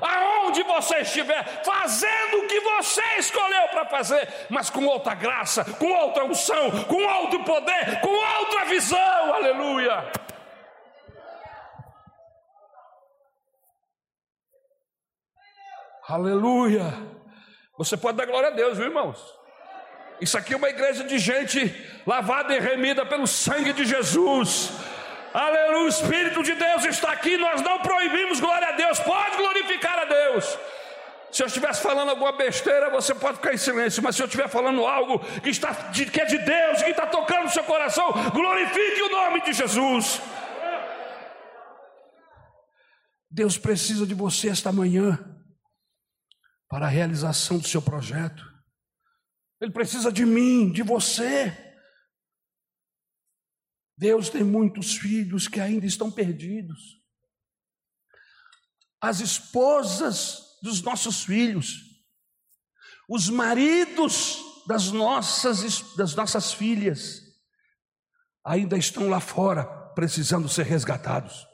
aonde 0.03 0.61
você 0.63 0.97
estiver, 0.99 1.63
fazendo 1.63 2.39
o 2.39 2.47
que 2.47 2.59
você 2.59 3.03
escolheu 3.17 3.69
para 3.69 3.85
fazer, 3.85 4.27
mas 4.49 4.69
com 4.69 4.85
outra 4.85 5.15
graça, 5.15 5.63
com 5.63 5.91
outra 5.91 6.25
unção, 6.25 6.83
com 6.85 7.01
outro 7.01 7.43
poder, 7.43 8.01
com 8.01 8.13
outra 8.13 8.65
visão, 8.65 9.33
aleluia. 9.33 10.11
Aleluia. 16.07 16.93
Você 17.77 17.95
pode 17.95 18.17
dar 18.17 18.25
glória 18.25 18.49
a 18.49 18.51
Deus, 18.51 18.77
viu, 18.77 18.87
irmãos? 18.87 19.17
Isso 20.19 20.37
aqui 20.37 20.53
é 20.53 20.57
uma 20.57 20.69
igreja 20.69 21.03
de 21.03 21.17
gente 21.17 21.59
lavada 22.05 22.53
e 22.55 22.59
remida 22.59 23.05
pelo 23.05 23.25
sangue 23.25 23.73
de 23.73 23.85
Jesus. 23.85 24.71
Aleluia, 25.33 25.85
o 25.85 25.87
Espírito 25.87 26.43
de 26.43 26.53
Deus 26.53 26.85
está 26.85 27.11
aqui. 27.11 27.35
Nós 27.37 27.61
não 27.61 27.79
proibimos 27.79 28.39
glória 28.39 28.67
a 28.67 28.71
Deus, 28.73 28.99
pode 28.99 29.37
glorificar 29.83 29.99
a 29.99 30.05
Deus. 30.05 30.57
Se 31.31 31.41
eu 31.41 31.47
estivesse 31.47 31.81
falando 31.81 32.09
alguma 32.09 32.31
besteira, 32.31 32.91
você 32.91 33.13
pode 33.13 33.37
ficar 33.37 33.53
em 33.53 33.57
silêncio, 33.57 34.01
mas 34.03 34.15
se 34.15 34.21
eu 34.21 34.27
estiver 34.27 34.47
falando 34.47 34.85
algo 34.85 35.19
que, 35.41 35.49
está, 35.49 35.73
que 35.91 36.21
é 36.21 36.25
de 36.25 36.37
Deus, 36.37 36.83
que 36.83 36.91
está 36.91 37.07
tocando 37.07 37.43
no 37.43 37.49
seu 37.49 37.63
coração, 37.63 38.11
glorifique 38.31 39.01
o 39.01 39.09
nome 39.09 39.41
de 39.41 39.51
Jesus. 39.51 40.21
Deus 43.29 43.57
precisa 43.57 44.05
de 44.05 44.13
você 44.13 44.49
esta 44.49 44.71
manhã 44.71 45.17
para 46.69 46.85
a 46.85 46.89
realização 46.89 47.57
do 47.57 47.67
seu 47.67 47.81
projeto. 47.81 48.43
Ele 49.59 49.71
precisa 49.71 50.11
de 50.11 50.25
mim, 50.25 50.71
de 50.71 50.83
você. 50.83 51.51
Deus 53.97 54.29
tem 54.29 54.43
muitos 54.43 54.97
filhos 54.97 55.47
que 55.47 55.59
ainda 55.59 55.87
estão 55.87 56.11
perdidos. 56.11 57.02
As 59.03 59.19
esposas 59.19 60.57
dos 60.61 60.81
nossos 60.81 61.25
filhos, 61.25 61.81
os 63.09 63.27
maridos 63.27 64.39
das 64.65 64.91
nossas, 64.91 65.81
das 65.97 66.15
nossas 66.15 66.53
filhas, 66.53 67.21
ainda 68.45 68.77
estão 68.77 69.09
lá 69.09 69.19
fora 69.19 69.65
precisando 69.93 70.47
ser 70.47 70.65
resgatados. 70.65 71.45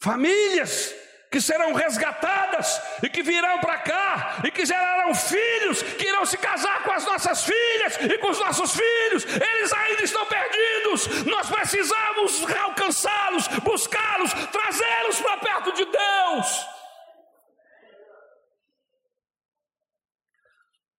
Famílias 0.00 0.94
que 1.30 1.40
serão 1.40 1.72
resgatadas 1.72 2.80
e 3.02 3.08
que 3.08 3.22
virão 3.22 3.58
para 3.58 3.78
cá 3.78 4.42
e 4.44 4.50
que 4.50 4.64
gerarão 4.64 5.14
filhos 5.14 5.82
que 5.82 6.06
irão 6.06 6.24
se 6.24 6.38
casar 6.38 6.82
com 6.84 6.92
as 6.92 7.04
nossas 7.04 7.44
filhas 7.44 7.96
e 8.02 8.18
com 8.18 8.30
os 8.30 8.38
nossos 8.38 8.72
filhos. 8.72 9.24
Eles 9.24 9.72
ainda 9.72 10.02
estão 10.02 10.26
perdidos. 10.26 11.24
Nós 11.24 11.48
precisamos 11.48 12.42
alcançá-los, 12.56 13.48
buscá-los, 13.62 14.32
trazê-los 14.50 15.20
para 15.20 15.38
perto 15.38 15.72
de 15.72 15.84
Deus. 15.84 16.66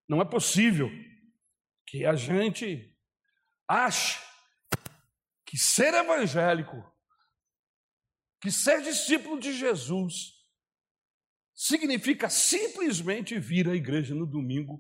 Não 0.10 0.22
é 0.22 0.26
possível 0.26 0.90
que 1.86 2.06
a 2.06 2.16
gente 2.16 2.96
ache 3.68 4.20
que 5.46 5.58
ser 5.58 5.94
evangélico 5.94 6.76
que 8.42 8.52
ser 8.52 8.82
discípulo 8.82 9.40
de 9.40 9.54
Jesus 9.54 10.38
significa 11.54 12.30
simplesmente 12.30 13.40
vir 13.40 13.68
à 13.68 13.76
igreja 13.76 14.14
no 14.14 14.28
domingo, 14.28 14.80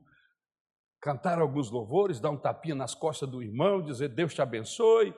cantar 1.01 1.39
alguns 1.39 1.71
louvores, 1.71 2.19
dar 2.19 2.29
um 2.29 2.39
tapinha 2.39 2.75
nas 2.75 2.93
costas 2.93 3.29
do 3.29 3.41
irmão, 3.41 3.83
dizer 3.83 4.09
Deus 4.09 4.33
te 4.33 4.41
abençoe, 4.41 5.13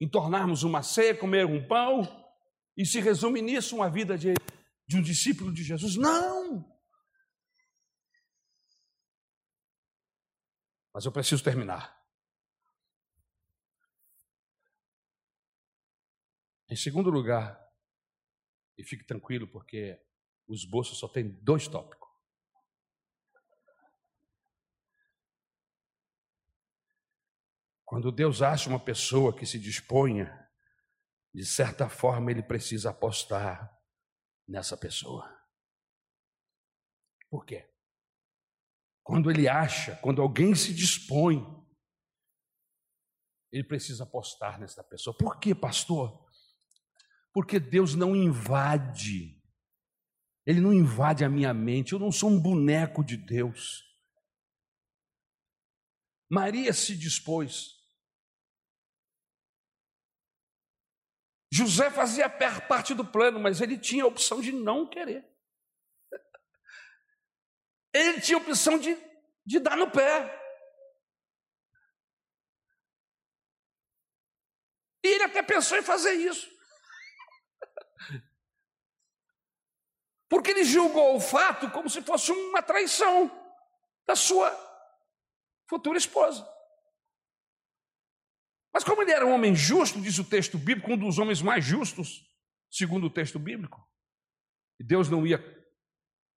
entornarmos 0.00 0.62
uma 0.62 0.82
ceia, 0.82 1.16
comer 1.16 1.46
um 1.46 1.66
pão, 1.66 2.02
e 2.76 2.86
se 2.86 3.00
resume 3.00 3.42
nisso 3.42 3.76
uma 3.76 3.90
vida 3.90 4.16
de, 4.16 4.32
de 4.86 4.96
um 4.96 5.02
discípulo 5.02 5.52
de 5.52 5.62
Jesus. 5.62 5.96
Não! 5.96 6.64
Mas 10.94 11.04
eu 11.04 11.12
preciso 11.12 11.44
terminar. 11.44 12.01
Em 16.72 16.76
segundo 16.76 17.10
lugar, 17.10 17.62
e 18.78 18.82
fique 18.82 19.04
tranquilo, 19.04 19.46
porque 19.46 20.02
o 20.46 20.54
esboço 20.54 20.94
só 20.94 21.06
tem 21.06 21.28
dois 21.42 21.68
tópicos. 21.68 22.08
Quando 27.84 28.10
Deus 28.10 28.40
acha 28.40 28.70
uma 28.70 28.82
pessoa 28.82 29.36
que 29.36 29.44
se 29.44 29.58
disponha, 29.58 30.50
de 31.34 31.44
certa 31.44 31.90
forma 31.90 32.30
ele 32.30 32.42
precisa 32.42 32.88
apostar 32.88 33.70
nessa 34.48 34.74
pessoa. 34.74 35.30
Por 37.28 37.44
quê? 37.44 37.70
Quando 39.02 39.30
ele 39.30 39.46
acha, 39.46 39.94
quando 39.96 40.22
alguém 40.22 40.54
se 40.54 40.72
dispõe, 40.72 41.44
ele 43.52 43.62
precisa 43.62 44.04
apostar 44.04 44.58
nessa 44.58 44.82
pessoa. 44.82 45.14
Por 45.14 45.38
quê, 45.38 45.54
pastor? 45.54 46.21
Porque 47.32 47.58
Deus 47.58 47.94
não 47.94 48.14
invade, 48.14 49.40
Ele 50.44 50.60
não 50.60 50.72
invade 50.72 51.24
a 51.24 51.28
minha 51.28 51.54
mente, 51.54 51.92
eu 51.92 51.98
não 51.98 52.12
sou 52.12 52.28
um 52.30 52.40
boneco 52.40 53.02
de 53.02 53.16
Deus. 53.16 53.84
Maria 56.30 56.72
se 56.72 56.96
dispôs. 56.96 57.82
José 61.52 61.90
fazia 61.90 62.30
parte 62.30 62.94
do 62.94 63.04
plano, 63.04 63.38
mas 63.38 63.60
ele 63.60 63.76
tinha 63.76 64.04
a 64.04 64.06
opção 64.06 64.40
de 64.40 64.50
não 64.50 64.88
querer. 64.88 65.22
Ele 67.92 68.22
tinha 68.22 68.38
a 68.38 68.40
opção 68.40 68.78
de, 68.78 68.96
de 69.44 69.60
dar 69.60 69.76
no 69.76 69.90
pé. 69.90 70.40
E 75.04 75.08
ele 75.08 75.24
até 75.24 75.42
pensou 75.42 75.76
em 75.76 75.82
fazer 75.82 76.12
isso. 76.12 76.50
Porque 80.28 80.50
ele 80.50 80.64
julgou 80.64 81.16
o 81.16 81.20
fato 81.20 81.70
como 81.70 81.90
se 81.90 82.00
fosse 82.02 82.32
uma 82.32 82.62
traição 82.62 83.30
da 84.06 84.16
sua 84.16 84.50
futura 85.68 85.98
esposa. 85.98 86.48
Mas 88.72 88.82
como 88.82 89.02
ele 89.02 89.12
era 89.12 89.26
um 89.26 89.32
homem 89.32 89.54
justo, 89.54 90.00
diz 90.00 90.18
o 90.18 90.24
texto 90.24 90.56
bíblico, 90.56 90.90
um 90.90 90.96
dos 90.96 91.18
homens 91.18 91.42
mais 91.42 91.64
justos, 91.64 92.26
segundo 92.70 93.06
o 93.06 93.10
texto 93.10 93.38
bíblico, 93.38 93.86
e 94.80 94.84
Deus 94.84 95.10
não 95.10 95.26
ia 95.26 95.38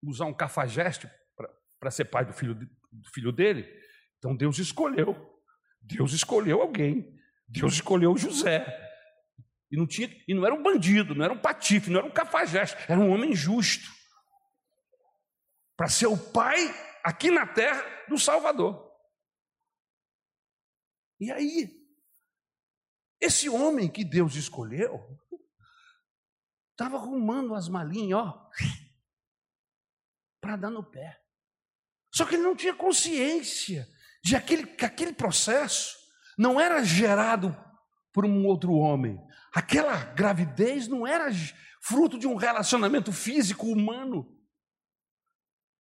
usar 0.03 0.25
um 0.25 0.33
cafajeste 0.33 1.09
para 1.79 1.89
ser 1.89 2.05
pai 2.05 2.25
do 2.25 2.33
filho, 2.33 2.53
do 2.53 3.09
filho 3.13 3.31
dele, 3.31 3.65
então 4.17 4.35
Deus 4.35 4.57
escolheu. 4.59 5.33
Deus 5.79 6.13
escolheu 6.13 6.61
alguém. 6.61 7.17
Deus 7.47 7.75
escolheu 7.75 8.17
José. 8.17 8.84
E 9.75 9.77
não, 9.77 9.85
tinha, 9.85 10.07
e 10.25 10.33
não 10.33 10.45
era 10.45 10.55
um 10.55 10.63
bandido, 10.63 11.13
não 11.13 11.25
era 11.25 11.33
um 11.33 11.37
patife, 11.37 11.89
não 11.89 11.99
era 11.99 12.07
um 12.07 12.13
cafajeste, 12.13 12.77
era 12.87 12.97
um 12.97 13.11
homem 13.11 13.35
justo. 13.35 13.91
Para 15.75 15.89
ser 15.89 16.07
o 16.07 16.17
pai 16.17 16.73
aqui 17.03 17.29
na 17.29 17.45
terra 17.45 17.83
do 18.07 18.17
Salvador. 18.17 18.89
E 21.19 21.29
aí, 21.29 21.69
esse 23.19 23.49
homem 23.49 23.91
que 23.91 24.05
Deus 24.05 24.35
escolheu, 24.35 24.97
estava 26.71 26.95
arrumando 26.95 27.53
as 27.53 27.67
malinhas, 27.67 28.19
ó, 28.19 28.49
para 30.39 30.55
dar 30.55 30.69
no 30.69 30.89
pé. 30.89 31.21
Só 32.13 32.25
que 32.25 32.35
ele 32.35 32.43
não 32.43 32.55
tinha 32.55 32.73
consciência 32.73 33.85
de 34.23 34.37
aquele, 34.37 34.67
que 34.67 34.85
aquele 34.85 35.11
processo 35.11 35.97
não 36.37 36.61
era 36.61 36.81
gerado 36.81 37.53
por 38.13 38.23
um 38.23 38.45
outro 38.45 38.71
homem, 38.71 39.19
Aquela 39.55 39.95
gravidez 40.13 40.85
não 40.89 41.07
era 41.07 41.29
fruto 41.81 42.19
de 42.19 42.27
um 42.27 42.35
relacionamento 42.35 43.13
físico 43.13 43.67
humano, 43.67 44.27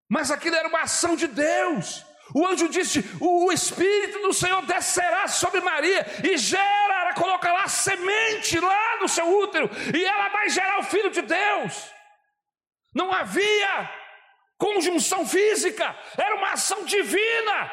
mas 0.09 0.31
aquilo 0.31 0.55
era 0.55 0.69
uma 0.69 0.83
ação 0.83 1.13
de 1.13 1.27
Deus. 1.27 2.05
O 2.33 2.47
anjo 2.47 2.69
disse: 2.69 3.03
O 3.19 3.51
Espírito 3.51 4.19
do 4.19 4.31
Senhor 4.31 4.65
descerá 4.65 5.27
sobre 5.27 5.59
Maria 5.59 6.05
e 6.23 6.37
gera, 6.37 7.13
coloca 7.15 7.51
lá 7.51 7.67
semente 7.67 8.57
lá 8.61 8.97
no 9.01 9.09
seu 9.09 9.27
útero, 9.41 9.69
e 9.93 10.05
ela 10.05 10.29
vai 10.29 10.49
gerar 10.49 10.79
o 10.79 10.83
filho 10.83 11.11
de 11.11 11.21
Deus. 11.21 11.91
Não 12.93 13.11
havia 13.11 13.91
conjunção 14.57 15.27
física, 15.27 15.93
era 16.17 16.37
uma 16.37 16.53
ação 16.53 16.85
divina. 16.85 17.71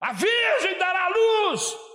A 0.00 0.14
Virgem 0.14 0.78
dará 0.78 1.08
luz 1.08 1.87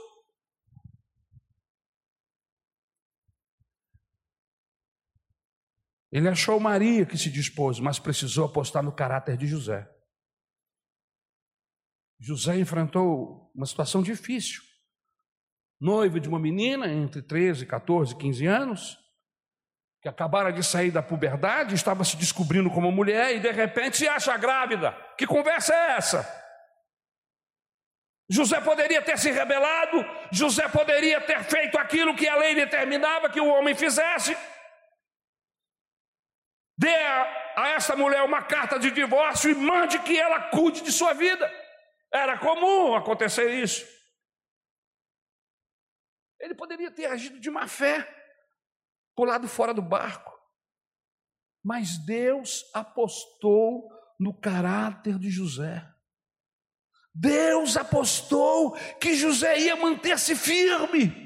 Ele 6.13 6.29
achou 6.29 6.59
Maria 6.59 7.07
que 7.07 7.17
se 7.17 7.31
dispôs, 7.31 7.79
mas 7.79 7.97
precisou 7.97 8.45
apostar 8.45 8.83
no 8.83 8.91
caráter 8.91 9.35
de 9.35 9.47
José. 9.47 9.89
José 12.19 12.55
enfrentou 12.59 13.51
uma 13.55 13.65
situação 13.65 14.03
difícil. 14.03 14.61
Noivo 15.81 16.19
de 16.19 16.29
uma 16.29 16.37
menina 16.37 16.87
entre 16.87 17.23
13, 17.23 17.65
14, 17.65 18.15
15 18.15 18.45
anos, 18.45 18.99
que 20.03 20.07
acabara 20.07 20.53
de 20.53 20.63
sair 20.63 20.91
da 20.91 21.01
puberdade, 21.01 21.73
estava 21.73 22.03
se 22.03 22.15
descobrindo 22.15 22.69
como 22.69 22.91
mulher 22.91 23.35
e 23.35 23.39
de 23.39 23.51
repente 23.51 23.97
se 23.97 24.07
acha 24.07 24.37
grávida. 24.37 24.95
Que 25.17 25.25
conversa 25.25 25.73
é 25.73 25.97
essa? 25.97 26.43
José 28.29 28.61
poderia 28.61 29.01
ter 29.01 29.17
se 29.17 29.31
rebelado, 29.31 30.05
José 30.31 30.69
poderia 30.69 31.19
ter 31.21 31.43
feito 31.43 31.75
aquilo 31.79 32.15
que 32.15 32.27
a 32.27 32.35
lei 32.35 32.53
determinava 32.53 33.31
que 33.31 33.41
o 33.41 33.47
homem 33.47 33.73
fizesse. 33.73 34.37
Dê 36.83 36.93
a 37.55 37.69
esta 37.69 37.95
mulher 37.95 38.23
uma 38.23 38.43
carta 38.43 38.77
de 38.77 38.91
divórcio 38.91 39.49
e 39.49 39.55
mande 39.55 39.97
que 39.99 40.19
ela 40.19 40.49
cuide 40.49 40.81
de 40.81 40.91
sua 40.91 41.13
vida. 41.13 41.49
Era 42.11 42.37
comum 42.37 42.93
acontecer 42.93 43.53
isso. 43.53 43.87
Ele 46.41 46.53
poderia 46.53 46.91
ter 46.91 47.05
agido 47.05 47.39
de 47.39 47.49
má 47.49 47.69
fé, 47.69 48.05
pulado 49.15 49.47
fora 49.47 49.73
do 49.73 49.81
barco. 49.81 50.37
Mas 51.63 51.97
Deus 52.05 52.69
apostou 52.73 53.89
no 54.19 54.37
caráter 54.37 55.17
de 55.17 55.29
José. 55.29 55.89
Deus 57.15 57.77
apostou 57.77 58.75
que 58.99 59.15
José 59.15 59.57
ia 59.57 59.77
manter-se 59.77 60.35
firme. 60.35 61.23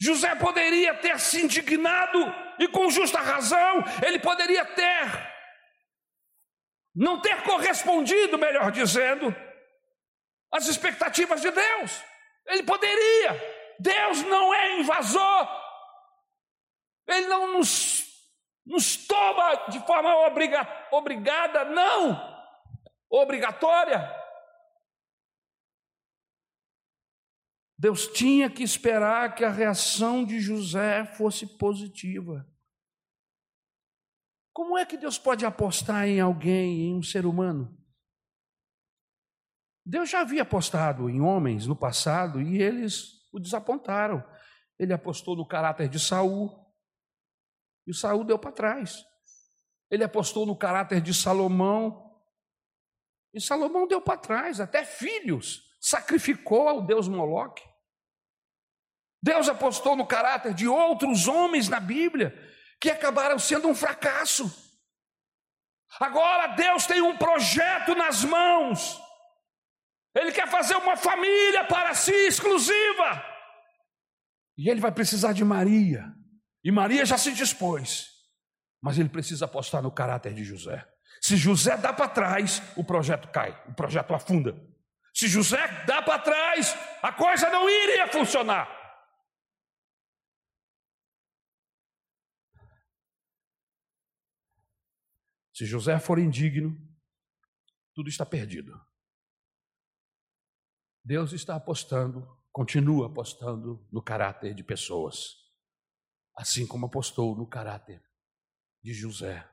José 0.00 0.34
poderia 0.36 0.94
ter 0.98 1.18
se 1.18 1.42
indignado, 1.42 2.18
e 2.62 2.68
com 2.68 2.88
justa 2.88 3.18
razão, 3.18 3.82
ele 4.06 4.20
poderia 4.20 4.64
ter 4.64 5.32
não 6.94 7.20
ter 7.20 7.42
correspondido, 7.42 8.38
melhor 8.38 8.70
dizendo, 8.70 9.34
às 10.50 10.68
expectativas 10.68 11.40
de 11.40 11.50
Deus. 11.50 12.04
Ele 12.46 12.62
poderia. 12.62 13.32
Deus 13.80 14.22
não 14.22 14.52
é 14.54 14.78
invasor. 14.78 15.48
Ele 17.08 17.26
não 17.26 17.54
nos, 17.54 18.06
nos 18.64 18.96
toma 19.06 19.66
de 19.70 19.80
forma 19.86 20.14
obriga, 20.26 20.86
obrigada, 20.92 21.64
não. 21.64 22.30
Obrigatória. 23.10 24.08
Deus 27.76 28.06
tinha 28.06 28.48
que 28.48 28.62
esperar 28.62 29.34
que 29.34 29.44
a 29.44 29.50
reação 29.50 30.24
de 30.24 30.38
José 30.38 31.04
fosse 31.04 31.46
positiva. 31.58 32.46
Como 34.52 34.76
é 34.76 34.84
que 34.84 34.98
Deus 34.98 35.18
pode 35.18 35.46
apostar 35.46 36.06
em 36.06 36.20
alguém, 36.20 36.82
em 36.82 36.94
um 36.94 37.02
ser 37.02 37.24
humano? 37.24 37.78
Deus 39.84 40.10
já 40.10 40.20
havia 40.20 40.42
apostado 40.42 41.08
em 41.08 41.20
homens 41.20 41.66
no 41.66 41.74
passado 41.74 42.40
e 42.40 42.60
eles 42.60 43.28
o 43.32 43.40
desapontaram. 43.40 44.22
Ele 44.78 44.92
apostou 44.92 45.34
no 45.34 45.46
caráter 45.46 45.88
de 45.88 45.98
Saul 45.98 46.50
e 47.86 47.90
o 47.90 47.94
Saul 47.94 48.24
deu 48.24 48.38
para 48.38 48.52
trás. 48.52 49.04
Ele 49.90 50.04
apostou 50.04 50.46
no 50.46 50.56
caráter 50.56 51.00
de 51.00 51.12
Salomão 51.12 52.12
e 53.34 53.40
Salomão 53.40 53.86
deu 53.86 54.00
para 54.00 54.18
trás, 54.18 54.60
até 54.60 54.84
filhos 54.84 55.62
sacrificou 55.80 56.68
ao 56.68 56.86
deus 56.86 57.08
Moloque. 57.08 57.62
Deus 59.22 59.48
apostou 59.48 59.96
no 59.96 60.06
caráter 60.06 60.52
de 60.52 60.68
outros 60.68 61.26
homens 61.26 61.68
na 61.68 61.80
Bíblia 61.80 62.34
que 62.82 62.90
acabaram 62.90 63.38
sendo 63.38 63.68
um 63.68 63.76
fracasso. 63.76 64.52
Agora 66.00 66.48
Deus 66.48 66.84
tem 66.84 67.00
um 67.00 67.16
projeto 67.16 67.94
nas 67.94 68.24
mãos. 68.24 69.00
Ele 70.12 70.32
quer 70.32 70.48
fazer 70.48 70.74
uma 70.74 70.96
família 70.96 71.64
para 71.64 71.94
si 71.94 72.12
exclusiva. 72.12 73.24
E 74.58 74.68
ele 74.68 74.80
vai 74.80 74.90
precisar 74.90 75.32
de 75.32 75.44
Maria. 75.44 76.12
E 76.64 76.72
Maria 76.72 77.06
já 77.06 77.16
se 77.16 77.30
dispôs. 77.30 78.08
Mas 78.82 78.98
ele 78.98 79.08
precisa 79.08 79.44
apostar 79.44 79.80
no 79.80 79.92
caráter 79.92 80.34
de 80.34 80.42
José. 80.42 80.84
Se 81.20 81.36
José 81.36 81.76
dá 81.76 81.92
para 81.92 82.08
trás, 82.08 82.60
o 82.74 82.82
projeto 82.82 83.28
cai, 83.28 83.56
o 83.68 83.74
projeto 83.74 84.12
afunda. 84.12 84.60
Se 85.14 85.28
José 85.28 85.84
dá 85.86 86.02
para 86.02 86.18
trás, 86.18 86.76
a 87.00 87.12
coisa 87.12 87.48
não 87.48 87.70
iria 87.70 88.08
funcionar. 88.08 88.81
Se 95.52 95.66
José 95.66 95.98
for 95.98 96.18
indigno, 96.18 96.76
tudo 97.94 98.08
está 98.08 98.24
perdido. 98.24 98.72
Deus 101.04 101.32
está 101.32 101.56
apostando, 101.56 102.26
continua 102.50 103.08
apostando 103.08 103.86
no 103.90 104.02
caráter 104.02 104.54
de 104.54 104.64
pessoas, 104.64 105.36
assim 106.34 106.66
como 106.66 106.86
apostou 106.86 107.36
no 107.36 107.46
caráter 107.46 108.02
de 108.82 108.94
José. 108.94 109.48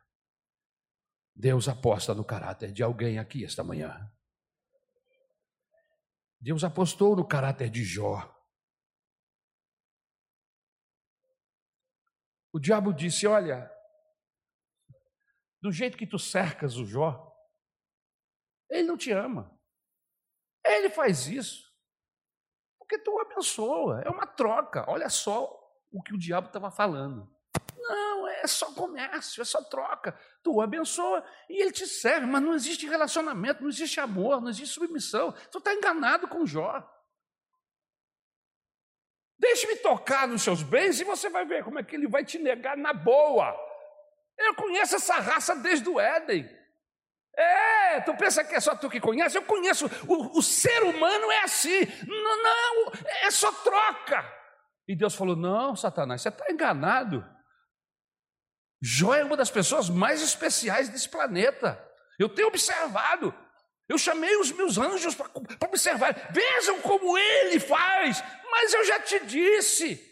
Deus 1.35 1.67
aposta 1.67 2.13
no 2.13 2.23
caráter 2.23 2.71
de 2.71 2.83
alguém 2.83 3.17
aqui 3.17 3.43
esta 3.43 3.63
manhã. 3.63 4.11
Deus 6.39 6.63
apostou 6.63 7.15
no 7.15 7.27
caráter 7.27 7.69
de 7.69 7.83
Jó. 7.83 8.35
O 12.51 12.59
diabo 12.59 12.93
disse: 12.93 13.27
Olha, 13.27 13.69
do 15.61 15.71
jeito 15.71 15.97
que 15.97 16.07
tu 16.07 16.17
cercas 16.17 16.77
o 16.77 16.85
Jó, 16.85 17.35
ele 18.69 18.87
não 18.87 18.97
te 18.97 19.11
ama. 19.11 19.57
Ele 20.65 20.89
faz 20.89 21.27
isso 21.27 21.69
porque 22.89 22.97
tu 22.97 23.11
o 23.11 23.21
abençoa. 23.21 24.01
É 24.03 24.09
uma 24.09 24.25
troca. 24.25 24.83
Olha 24.87 25.09
só 25.09 25.47
o 25.91 26.01
que 26.01 26.13
o 26.13 26.17
diabo 26.17 26.47
estava 26.47 26.71
falando. 26.71 27.31
Não, 27.77 28.27
é 28.27 28.47
só 28.47 28.73
comércio, 28.73 29.41
é 29.41 29.45
só 29.45 29.63
troca. 29.63 30.19
Tu 30.41 30.51
o 30.51 30.59
abençoa 30.59 31.23
e 31.47 31.61
ele 31.61 31.71
te 31.71 31.85
serve, 31.85 32.25
mas 32.25 32.41
não 32.41 32.55
existe 32.55 32.87
relacionamento, 32.87 33.61
não 33.61 33.69
existe 33.69 33.99
amor, 33.99 34.41
não 34.41 34.49
existe 34.49 34.73
submissão. 34.73 35.31
Tu 35.51 35.59
está 35.59 35.73
enganado 35.73 36.27
com 36.27 36.47
Jó. 36.47 36.83
Deixe-me 39.37 39.75
tocar 39.77 40.27
nos 40.27 40.41
seus 40.41 40.63
bens 40.63 40.99
e 40.99 41.03
você 41.03 41.29
vai 41.29 41.45
ver 41.45 41.63
como 41.63 41.77
é 41.77 41.83
que 41.83 41.95
ele 41.95 42.07
vai 42.07 42.25
te 42.25 42.39
negar 42.39 42.75
na 42.75 42.91
boa. 42.91 43.55
Eu 44.39 44.55
conheço 44.55 44.95
essa 44.95 45.19
raça 45.19 45.55
desde 45.55 45.87
o 45.89 45.99
Éden. 45.99 46.49
É, 47.37 48.01
tu 48.01 48.15
pensa 48.15 48.43
que 48.43 48.55
é 48.55 48.59
só 48.59 48.75
tu 48.75 48.89
que 48.89 48.99
conhece? 48.99 49.37
Eu 49.37 49.43
conheço. 49.43 49.85
O, 50.07 50.39
o 50.39 50.41
ser 50.41 50.83
humano 50.83 51.31
é 51.31 51.43
assim. 51.43 51.85
Não, 52.07 52.43
não, 52.43 52.91
é 53.21 53.31
só 53.31 53.51
troca. 53.51 54.25
E 54.87 54.95
Deus 54.95 55.15
falou: 55.15 55.35
Não, 55.35 55.75
Satanás, 55.75 56.21
você 56.21 56.29
está 56.29 56.51
enganado. 56.51 57.25
Jó 58.81 59.13
é 59.13 59.23
uma 59.23 59.37
das 59.37 59.51
pessoas 59.51 59.89
mais 59.89 60.21
especiais 60.21 60.89
desse 60.89 61.07
planeta. 61.07 61.81
Eu 62.17 62.29
tenho 62.29 62.47
observado. 62.47 63.33
Eu 63.87 63.97
chamei 63.97 64.35
os 64.37 64.51
meus 64.51 64.77
anjos 64.77 65.15
para 65.15 65.29
observar. 65.67 66.31
Vejam 66.31 66.81
como 66.81 67.17
ele 67.17 67.59
faz. 67.59 68.23
Mas 68.51 68.73
eu 68.73 68.85
já 68.85 68.99
te 68.99 69.25
disse. 69.25 70.05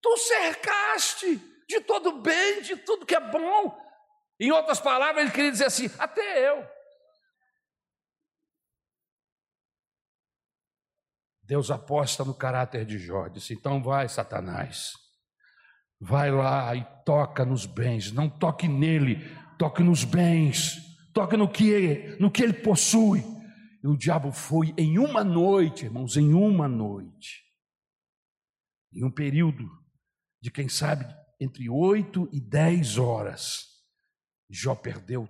Tu 0.00 0.16
cercaste 0.18 1.55
de 1.68 1.80
todo 1.80 2.20
bem, 2.20 2.62
de 2.62 2.76
tudo 2.76 3.06
que 3.06 3.14
é 3.14 3.20
bom. 3.20 3.76
Em 4.38 4.52
outras 4.52 4.80
palavras, 4.80 5.24
ele 5.24 5.32
queria 5.32 5.50
dizer 5.50 5.66
assim: 5.66 5.90
até 5.98 6.48
eu. 6.48 6.66
Deus 11.42 11.70
aposta 11.70 12.24
no 12.24 12.34
caráter 12.34 12.84
de 12.84 12.98
Jó. 12.98 13.28
Disse: 13.28 13.54
então 13.54 13.82
vai, 13.82 14.08
Satanás. 14.08 14.92
Vai 15.98 16.30
lá 16.30 16.74
e 16.74 16.84
toca 17.04 17.44
nos 17.44 17.64
bens. 17.64 18.12
Não 18.12 18.28
toque 18.28 18.68
nele, 18.68 19.24
toque 19.58 19.82
nos 19.82 20.04
bens. 20.04 20.76
Toque 21.14 21.36
no 21.36 21.48
que, 21.48 22.16
no 22.20 22.30
que 22.30 22.42
ele 22.42 22.52
possui. 22.52 23.24
E 23.82 23.86
o 23.86 23.96
diabo 23.96 24.32
foi 24.32 24.74
em 24.76 24.98
uma 24.98 25.24
noite, 25.24 25.86
irmãos, 25.86 26.16
em 26.16 26.34
uma 26.34 26.68
noite. 26.68 27.42
Em 28.92 29.04
um 29.04 29.10
período 29.10 29.66
de, 30.42 30.50
quem 30.50 30.68
sabe, 30.68 31.06
entre 31.40 31.68
oito 31.68 32.28
e 32.32 32.40
dez 32.40 32.98
horas, 32.98 33.66
Jó 34.48 34.74
perdeu 34.74 35.28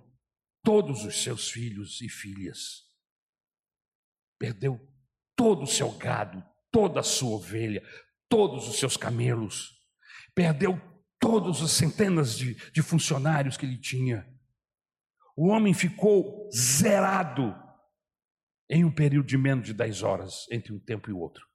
todos 0.63 1.03
os 1.03 1.23
seus 1.23 1.49
filhos 1.49 2.01
e 2.01 2.09
filhas, 2.09 2.83
perdeu 4.37 4.79
todo 5.35 5.63
o 5.63 5.67
seu 5.67 5.91
gado, 5.97 6.43
toda 6.71 6.99
a 6.99 7.03
sua 7.03 7.37
ovelha, 7.37 7.81
todos 8.29 8.67
os 8.67 8.77
seus 8.77 8.95
camelos, 8.95 9.77
perdeu 10.35 10.79
todas 11.19 11.61
as 11.61 11.71
centenas 11.71 12.37
de, 12.37 12.53
de 12.71 12.81
funcionários 12.81 13.57
que 13.57 13.65
ele 13.65 13.79
tinha. 13.79 14.27
O 15.35 15.47
homem 15.47 15.73
ficou 15.73 16.49
zerado 16.51 17.55
em 18.69 18.83
um 18.83 18.93
período 18.93 19.27
de 19.27 19.37
menos 19.37 19.65
de 19.65 19.73
dez 19.73 20.03
horas 20.03 20.45
entre 20.51 20.73
um 20.73 20.79
tempo 20.79 21.09
e 21.09 21.13
outro. 21.13 21.47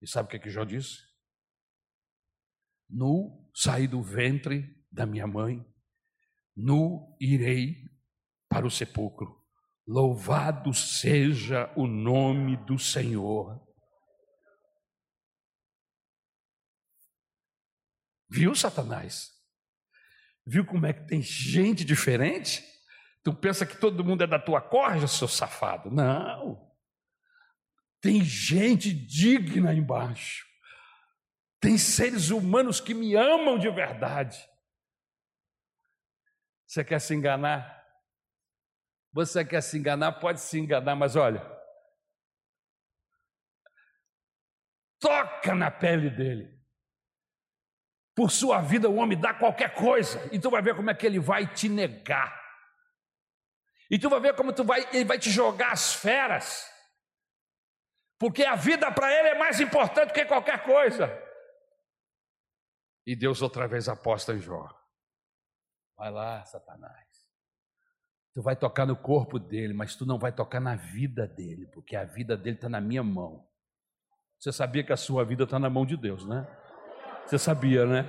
E 0.00 0.08
sabe 0.08 0.26
o 0.26 0.30
que, 0.30 0.36
é 0.36 0.40
que 0.40 0.50
Jó 0.50 0.64
disse? 0.64 1.05
Nu 2.88 3.50
saí 3.54 3.86
do 3.86 4.02
ventre 4.02 4.76
da 4.90 5.04
minha 5.06 5.26
mãe, 5.26 5.64
nu 6.56 7.16
irei 7.20 7.74
para 8.48 8.66
o 8.66 8.70
sepulcro. 8.70 9.44
Louvado 9.86 10.74
seja 10.74 11.72
o 11.76 11.86
nome 11.86 12.56
do 12.64 12.78
Senhor. 12.78 13.64
Viu, 18.28 18.54
Satanás? 18.54 19.30
Viu 20.44 20.64
como 20.64 20.86
é 20.86 20.92
que 20.92 21.06
tem 21.06 21.22
gente 21.22 21.84
diferente? 21.84 22.64
Tu 23.22 23.32
pensa 23.34 23.66
que 23.66 23.76
todo 23.76 24.04
mundo 24.04 24.22
é 24.22 24.26
da 24.26 24.38
tua 24.38 24.60
corja, 24.60 25.06
seu 25.06 25.28
safado? 25.28 25.90
Não. 25.90 26.64
Tem 28.00 28.22
gente 28.22 28.92
digna 28.92 29.74
embaixo. 29.74 30.46
Tem 31.60 31.78
seres 31.78 32.30
humanos 32.30 32.80
que 32.80 32.94
me 32.94 33.14
amam 33.14 33.58
de 33.58 33.70
verdade. 33.70 34.38
Você 36.66 36.84
quer 36.84 37.00
se 37.00 37.14
enganar? 37.14 37.84
Você 39.12 39.44
quer 39.44 39.62
se 39.62 39.78
enganar? 39.78 40.12
Pode 40.12 40.40
se 40.40 40.58
enganar, 40.58 40.94
mas 40.94 41.16
olha. 41.16 41.40
Toca 44.98 45.54
na 45.54 45.70
pele 45.70 46.10
dele. 46.10 46.56
Por 48.14 48.30
sua 48.30 48.60
vida, 48.60 48.88
o 48.88 48.96
homem 48.96 49.18
dá 49.18 49.34
qualquer 49.34 49.74
coisa, 49.74 50.26
e 50.32 50.38
tu 50.38 50.50
vai 50.50 50.62
ver 50.62 50.74
como 50.74 50.90
é 50.90 50.94
que 50.94 51.06
ele 51.06 51.18
vai 51.18 51.46
te 51.46 51.68
negar. 51.68 52.34
E 53.90 53.98
tu 53.98 54.08
vai 54.08 54.20
ver 54.20 54.34
como 54.34 54.52
tu 54.52 54.64
vai, 54.64 54.88
ele 54.92 55.04
vai 55.04 55.18
te 55.18 55.30
jogar 55.30 55.72
as 55.72 55.94
feras. 55.94 56.70
Porque 58.18 58.44
a 58.44 58.54
vida 58.54 58.90
para 58.90 59.12
ele 59.12 59.28
é 59.28 59.38
mais 59.38 59.60
importante 59.60 60.12
que 60.12 60.24
qualquer 60.24 60.62
coisa. 60.64 61.25
E 63.06 63.14
Deus 63.14 63.40
outra 63.40 63.68
vez 63.68 63.88
aposta 63.88 64.34
em 64.34 64.40
Jó. 64.40 64.68
Vai 65.96 66.10
lá, 66.10 66.44
Satanás. 66.44 67.06
Tu 68.34 68.42
vai 68.42 68.56
tocar 68.56 68.84
no 68.84 68.96
corpo 68.96 69.38
dele, 69.38 69.72
mas 69.72 69.94
tu 69.94 70.04
não 70.04 70.18
vai 70.18 70.32
tocar 70.32 70.60
na 70.60 70.74
vida 70.74 71.26
dele, 71.26 71.66
porque 71.72 71.96
a 71.96 72.04
vida 72.04 72.36
dele 72.36 72.56
está 72.56 72.68
na 72.68 72.80
minha 72.80 73.02
mão. 73.02 73.46
Você 74.38 74.52
sabia 74.52 74.84
que 74.84 74.92
a 74.92 74.96
sua 74.96 75.24
vida 75.24 75.44
está 75.44 75.58
na 75.58 75.70
mão 75.70 75.86
de 75.86 75.96
Deus, 75.96 76.26
né? 76.26 76.46
Você 77.24 77.38
sabia, 77.38 77.86
né? 77.86 78.04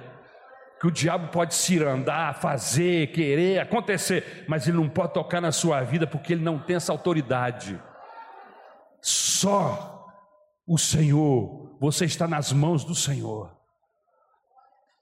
Que 0.82 0.88
o 0.88 0.92
diabo 0.92 1.32
pode 1.32 1.56
se 1.56 1.82
andar, 1.82 2.36
fazer, 2.36 3.12
querer, 3.14 3.60
acontecer, 3.60 4.46
mas 4.50 4.68
ele 4.68 4.78
não 4.78 4.90
pode 4.90 5.14
tocar 5.14 5.40
na 5.40 5.52
sua 5.52 5.82
vida 5.82 6.06
porque 6.06 6.34
ele 6.34 6.44
não 6.44 6.60
tem 6.60 6.76
essa 6.76 6.92
autoridade. 6.92 7.82
Só 9.02 10.14
o 10.68 10.78
Senhor, 10.78 11.78
você 11.80 12.06
está 12.06 12.28
nas 12.28 12.52
mãos 12.52 12.84
do 12.84 12.94
Senhor. 12.94 13.57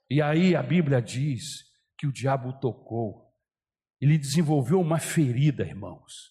E 0.08 0.22
aí 0.22 0.54
a 0.54 0.62
Bíblia 0.62 1.02
diz 1.02 1.64
que 1.98 2.06
o 2.06 2.12
diabo 2.12 2.52
tocou. 2.60 3.26
Ele 4.00 4.18
desenvolveu 4.18 4.80
uma 4.80 4.98
ferida, 4.98 5.64
irmãos. 5.64 6.30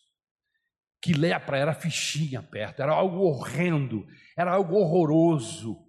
Que 1.01 1.13
lepra 1.13 1.57
era 1.57 1.73
fichinha 1.73 2.41
perto, 2.41 2.81
era 2.81 2.93
algo 2.93 3.19
horrendo, 3.19 4.07
era 4.37 4.53
algo 4.53 4.75
horroroso. 4.75 5.83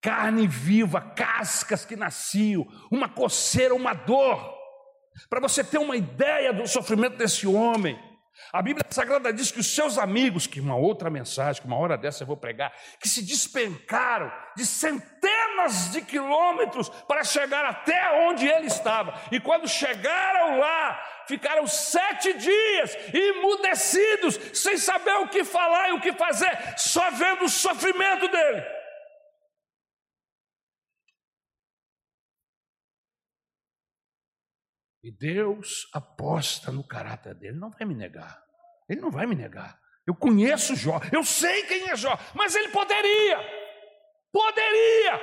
Carne 0.00 0.46
viva, 0.46 1.00
cascas 1.00 1.84
que 1.84 1.96
nasciam, 1.96 2.66
uma 2.90 3.08
coceira, 3.08 3.74
uma 3.74 3.94
dor. 3.94 4.54
Para 5.30 5.40
você 5.40 5.64
ter 5.64 5.78
uma 5.78 5.96
ideia 5.96 6.52
do 6.52 6.66
sofrimento 6.66 7.16
desse 7.16 7.46
homem. 7.46 7.98
A 8.52 8.62
Bíblia 8.62 8.84
Sagrada 8.90 9.32
diz 9.32 9.50
que 9.50 9.60
os 9.60 9.74
seus 9.74 9.98
amigos, 9.98 10.46
que 10.46 10.60
uma 10.60 10.76
outra 10.76 11.10
mensagem, 11.10 11.60
que 11.60 11.66
uma 11.66 11.76
hora 11.76 11.96
dessa 11.96 12.22
eu 12.22 12.26
vou 12.26 12.36
pregar, 12.36 12.72
que 13.00 13.08
se 13.08 13.22
despencaram 13.22 14.32
de 14.56 14.66
centenas 14.66 15.90
de 15.90 16.02
quilômetros 16.02 16.88
para 16.88 17.24
chegar 17.24 17.64
até 17.64 18.28
onde 18.28 18.46
ele 18.46 18.66
estava. 18.66 19.20
E 19.30 19.40
quando 19.40 19.68
chegaram 19.68 20.58
lá, 20.58 21.00
ficaram 21.26 21.66
sete 21.66 22.32
dias 22.34 22.96
imudecidos, 23.12 24.38
sem 24.52 24.76
saber 24.76 25.14
o 25.18 25.28
que 25.28 25.44
falar 25.44 25.90
e 25.90 25.92
o 25.92 26.00
que 26.00 26.12
fazer, 26.12 26.56
só 26.76 27.10
vendo 27.10 27.44
o 27.44 27.48
sofrimento 27.48 28.28
dele. 28.28 28.62
E 35.04 35.10
Deus 35.10 35.86
aposta 35.92 36.72
no 36.72 36.82
caráter 36.82 37.34
dele, 37.34 37.58
não 37.58 37.70
vai 37.70 37.84
me 37.84 37.94
negar. 37.94 38.42
Ele 38.88 39.02
não 39.02 39.10
vai 39.10 39.26
me 39.26 39.34
negar. 39.34 39.78
Eu 40.06 40.14
conheço 40.14 40.74
Jó, 40.74 40.98
eu 41.12 41.22
sei 41.22 41.62
quem 41.64 41.90
é 41.90 41.94
Jó, 41.94 42.18
mas 42.34 42.54
ele 42.54 42.68
poderia, 42.70 43.38
poderia, 44.32 45.20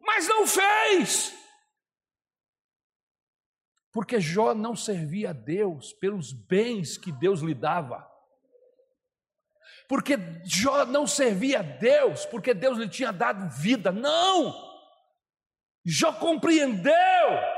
mas 0.00 0.28
não 0.28 0.46
fez. 0.46 1.34
Porque 3.92 4.20
Jó 4.20 4.54
não 4.54 4.76
servia 4.76 5.30
a 5.30 5.32
Deus 5.32 5.92
pelos 5.94 6.32
bens 6.32 6.96
que 6.96 7.10
Deus 7.10 7.40
lhe 7.40 7.54
dava. 7.54 8.08
Porque 9.88 10.16
Jó 10.44 10.84
não 10.84 11.08
servia 11.08 11.58
a 11.58 11.62
Deus 11.62 12.24
porque 12.26 12.54
Deus 12.54 12.78
lhe 12.78 12.88
tinha 12.88 13.12
dado 13.12 13.50
vida. 13.50 13.90
Não! 13.90 14.54
Jó 15.84 16.12
compreendeu 16.12 17.57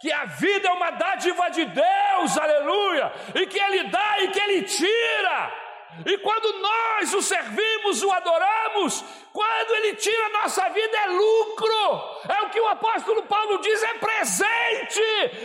que 0.00 0.12
a 0.12 0.24
vida 0.24 0.68
é 0.68 0.72
uma 0.72 0.90
dádiva 0.90 1.50
de 1.50 1.64
Deus, 1.64 2.38
aleluia, 2.38 3.12
e 3.34 3.46
que 3.46 3.58
Ele 3.58 3.84
dá 3.84 4.20
e 4.20 4.28
que 4.28 4.40
Ele 4.40 4.62
tira. 4.62 5.68
E 6.06 6.16
quando 6.18 6.60
nós 6.60 7.12
o 7.14 7.22
servimos, 7.22 8.02
o 8.02 8.12
adoramos, 8.12 9.04
quando 9.32 9.74
Ele 9.76 9.96
tira 9.96 10.26
a 10.26 10.42
nossa 10.42 10.68
vida 10.68 10.96
é 10.96 11.06
lucro, 11.06 12.26
é 12.28 12.42
o 12.42 12.50
que 12.50 12.60
o 12.60 12.68
apóstolo 12.68 13.22
Paulo 13.24 13.58
diz: 13.58 13.82
é 13.82 13.94
presente, 13.94 15.00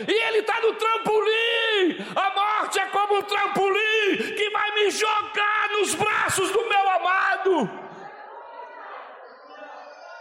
e 0.07 0.23
Ele 0.27 0.39
está 0.39 0.59
no 0.61 0.73
trampolim. 0.75 2.05
A 2.15 2.29
morte 2.31 2.79
é 2.79 2.85
como 2.87 3.17
um 3.17 3.21
trampolim 3.23 4.35
que 4.35 4.49
vai 4.51 4.71
me 4.75 4.91
jogar 4.91 5.69
nos 5.71 5.95
braços 5.95 6.51
do 6.51 6.69
meu 6.69 6.89
amado. 6.89 7.83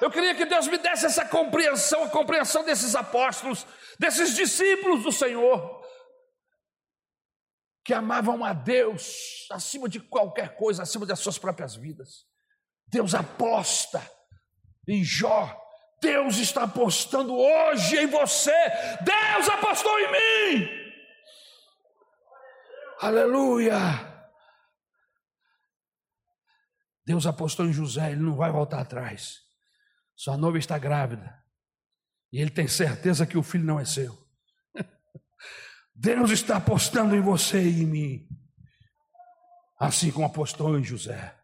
Eu 0.00 0.10
queria 0.10 0.34
que 0.34 0.44
Deus 0.44 0.66
me 0.66 0.78
desse 0.78 1.06
essa 1.06 1.24
compreensão, 1.24 2.04
a 2.04 2.08
compreensão 2.08 2.64
desses 2.64 2.96
apóstolos, 2.96 3.64
desses 3.98 4.34
discípulos 4.34 5.02
do 5.02 5.12
Senhor, 5.12 5.82
que 7.84 7.92
amavam 7.92 8.44
a 8.44 8.52
Deus 8.52 9.46
acima 9.50 9.88
de 9.88 10.00
qualquer 10.00 10.56
coisa, 10.56 10.82
acima 10.82 11.04
das 11.04 11.18
suas 11.18 11.38
próprias 11.38 11.74
vidas. 11.74 12.26
Deus 12.86 13.14
aposta 13.14 14.00
em 14.86 15.02
Jó. 15.02 15.58
Deus 16.00 16.38
está 16.38 16.64
apostando 16.64 17.34
hoje 17.34 17.96
em 17.96 18.06
você. 18.06 18.54
Deus 19.02 19.48
apostou 19.48 19.98
em 20.00 20.12
mim. 20.12 20.68
Aleluia. 23.00 24.12
Deus 27.04 27.26
apostou 27.26 27.66
em 27.66 27.72
José, 27.72 28.12
ele 28.12 28.22
não 28.22 28.36
vai 28.36 28.50
voltar 28.50 28.80
atrás. 28.80 29.40
Sua 30.14 30.36
noiva 30.36 30.58
está 30.58 30.78
grávida. 30.78 31.41
E 32.32 32.40
ele 32.40 32.50
tem 32.50 32.66
certeza 32.66 33.26
que 33.26 33.36
o 33.36 33.42
filho 33.42 33.64
não 33.64 33.78
é 33.78 33.84
seu. 33.84 34.16
Deus 35.94 36.30
está 36.30 36.56
apostando 36.56 37.14
em 37.14 37.20
você 37.20 37.62
e 37.62 37.82
em 37.82 37.86
mim. 37.86 38.28
Assim 39.78 40.10
como 40.10 40.24
apostou 40.24 40.78
em 40.78 40.82
José. 40.82 41.38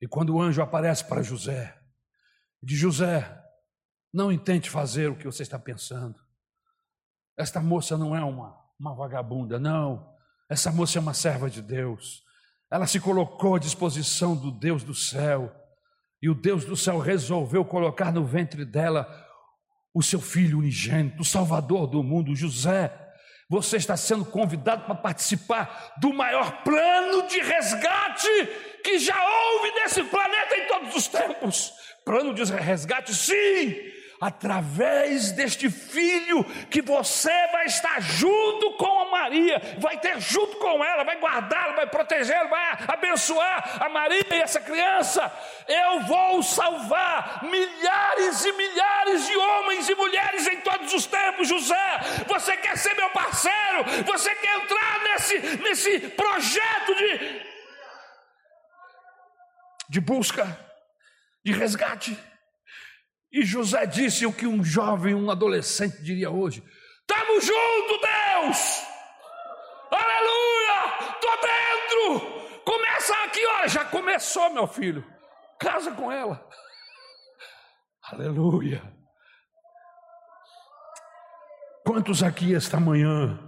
E 0.00 0.06
quando 0.06 0.34
o 0.34 0.40
anjo 0.40 0.62
aparece 0.62 1.04
para 1.04 1.22
José, 1.22 1.76
diz: 2.62 2.78
José, 2.78 3.42
não 4.12 4.30
intente 4.30 4.70
fazer 4.70 5.08
o 5.10 5.16
que 5.16 5.24
você 5.24 5.42
está 5.42 5.58
pensando. 5.58 6.20
Esta 7.36 7.60
moça 7.60 7.96
não 7.96 8.14
é 8.14 8.22
uma, 8.22 8.56
uma 8.78 8.94
vagabunda, 8.94 9.58
não. 9.58 10.14
Essa 10.48 10.70
moça 10.70 10.98
é 10.98 11.00
uma 11.00 11.14
serva 11.14 11.48
de 11.48 11.62
Deus. 11.62 12.22
Ela 12.70 12.86
se 12.86 13.00
colocou 13.00 13.54
à 13.54 13.58
disposição 13.58 14.36
do 14.36 14.50
Deus 14.50 14.84
do 14.84 14.94
céu 14.94 15.61
e 16.22 16.30
o 16.30 16.34
Deus 16.34 16.64
do 16.64 16.76
céu 16.76 16.98
resolveu 17.00 17.64
colocar 17.64 18.12
no 18.12 18.24
ventre 18.24 18.64
dela 18.64 19.08
o 19.92 20.02
seu 20.02 20.20
filho 20.20 20.58
unigênito, 20.58 21.22
o 21.22 21.24
Salvador 21.24 21.88
do 21.88 22.02
mundo, 22.02 22.36
José. 22.36 22.96
Você 23.50 23.76
está 23.76 23.96
sendo 23.96 24.24
convidado 24.24 24.84
para 24.84 24.94
participar 24.94 25.94
do 26.00 26.14
maior 26.14 26.62
plano 26.62 27.26
de 27.26 27.40
resgate 27.40 28.28
que 28.84 28.98
já 29.00 29.16
houve 29.20 29.70
nesse 29.72 30.02
planeta 30.04 30.56
em 30.56 30.68
todos 30.68 30.94
os 30.94 31.08
tempos. 31.08 31.72
Plano 32.04 32.32
de 32.32 32.44
resgate, 32.44 33.12
sim, 33.14 33.76
através 34.22 35.32
deste 35.32 35.68
filho 35.68 36.44
que 36.70 36.80
você 36.80 37.48
vai 37.48 37.66
estar 37.66 38.00
junto 38.00 38.74
com 38.74 39.00
a 39.00 39.10
Maria, 39.10 39.60
vai 39.78 39.98
ter 39.98 40.20
junto 40.20 40.58
com 40.58 40.84
ela, 40.84 41.02
vai 41.02 41.18
guardá-la, 41.18 41.72
vai 41.72 41.88
protegê-la, 41.88 42.44
vai 42.44 42.78
abençoar 42.86 43.82
a 43.82 43.88
Maria 43.88 44.24
e 44.30 44.34
essa 44.34 44.60
criança. 44.60 45.20
Eu 45.66 46.02
vou 46.02 46.40
salvar 46.40 47.42
milhares 47.42 48.44
e 48.44 48.52
milhares 48.52 49.26
de 49.26 49.36
homens 49.36 49.88
e 49.88 49.94
mulheres 49.96 50.46
em 50.46 50.60
todos 50.60 50.94
os 50.94 51.04
tempos, 51.04 51.48
José. 51.48 51.98
Você 52.28 52.56
quer 52.58 52.78
ser 52.78 52.94
meu 52.94 53.10
parceiro? 53.10 53.82
Você 54.06 54.32
quer 54.36 54.54
entrar 54.54 55.02
nesse, 55.02 55.38
nesse 55.56 55.98
projeto 56.10 56.94
de, 56.94 57.42
de 59.88 60.00
busca, 60.00 60.46
de 61.44 61.50
resgate? 61.50 62.16
E 63.32 63.42
José 63.44 63.86
disse 63.86 64.26
o 64.26 64.32
que 64.32 64.46
um 64.46 64.62
jovem, 64.62 65.14
um 65.14 65.30
adolescente 65.30 66.02
diria 66.02 66.30
hoje: 66.30 66.62
Estamos 67.00 67.46
juntos, 67.46 68.00
Deus! 68.02 68.82
Aleluia! 69.90 71.14
Estou 71.14 71.38
dentro! 71.40 72.62
Começa 72.62 73.14
aqui, 73.24 73.46
olha, 73.46 73.68
já 73.68 73.84
começou, 73.86 74.52
meu 74.52 74.66
filho. 74.66 75.02
Casa 75.58 75.92
com 75.92 76.12
ela. 76.12 76.46
Aleluia! 78.12 78.82
Quantos 81.86 82.22
aqui 82.22 82.54
esta 82.54 82.78
manhã 82.78 83.38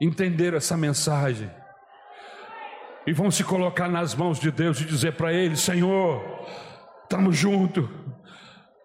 entenderam 0.00 0.56
essa 0.56 0.76
mensagem? 0.76 1.48
E 3.06 3.12
vão 3.12 3.30
se 3.30 3.44
colocar 3.44 3.88
nas 3.88 4.14
mãos 4.14 4.40
de 4.40 4.50
Deus 4.50 4.80
e 4.80 4.84
dizer 4.84 5.16
para 5.16 5.32
Ele: 5.32 5.56
Senhor, 5.56 6.20
estamos 7.04 7.36
juntos. 7.36 7.88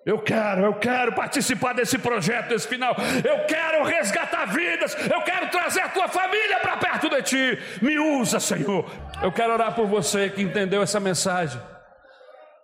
Eu 0.09 0.17
quero, 0.17 0.65
eu 0.65 0.73
quero 0.73 1.13
participar 1.13 1.73
desse 1.73 1.99
projeto, 1.99 2.49
desse 2.49 2.67
final. 2.67 2.95
Eu 3.23 3.45
quero 3.45 3.83
resgatar 3.83 4.45
vidas. 4.45 4.95
Eu 5.07 5.21
quero 5.21 5.51
trazer 5.51 5.81
a 5.81 5.89
tua 5.89 6.07
família 6.07 6.59
para 6.61 6.77
perto 6.77 7.09
de 7.11 7.21
ti. 7.21 7.59
Me 7.79 7.99
usa, 7.99 8.39
Senhor. 8.39 8.89
Eu 9.21 9.31
quero 9.31 9.53
orar 9.53 9.75
por 9.75 9.85
você 9.85 10.27
que 10.27 10.41
entendeu 10.41 10.81
essa 10.81 10.99
mensagem. 10.99 11.61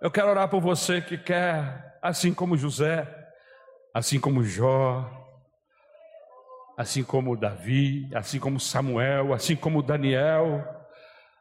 Eu 0.01 0.09
quero 0.09 0.29
orar 0.29 0.49
por 0.49 0.59
você 0.59 1.01
que 1.01 1.19
quer, 1.19 1.99
assim 2.01 2.33
como 2.33 2.57
José, 2.57 3.07
assim 3.93 4.19
como 4.19 4.43
Jó, 4.43 5.07
assim 6.75 7.03
como 7.03 7.37
Davi, 7.37 8.09
assim 8.15 8.39
como 8.39 8.59
Samuel, 8.59 9.35
assim 9.35 9.55
como 9.55 9.83
Daniel, 9.83 10.63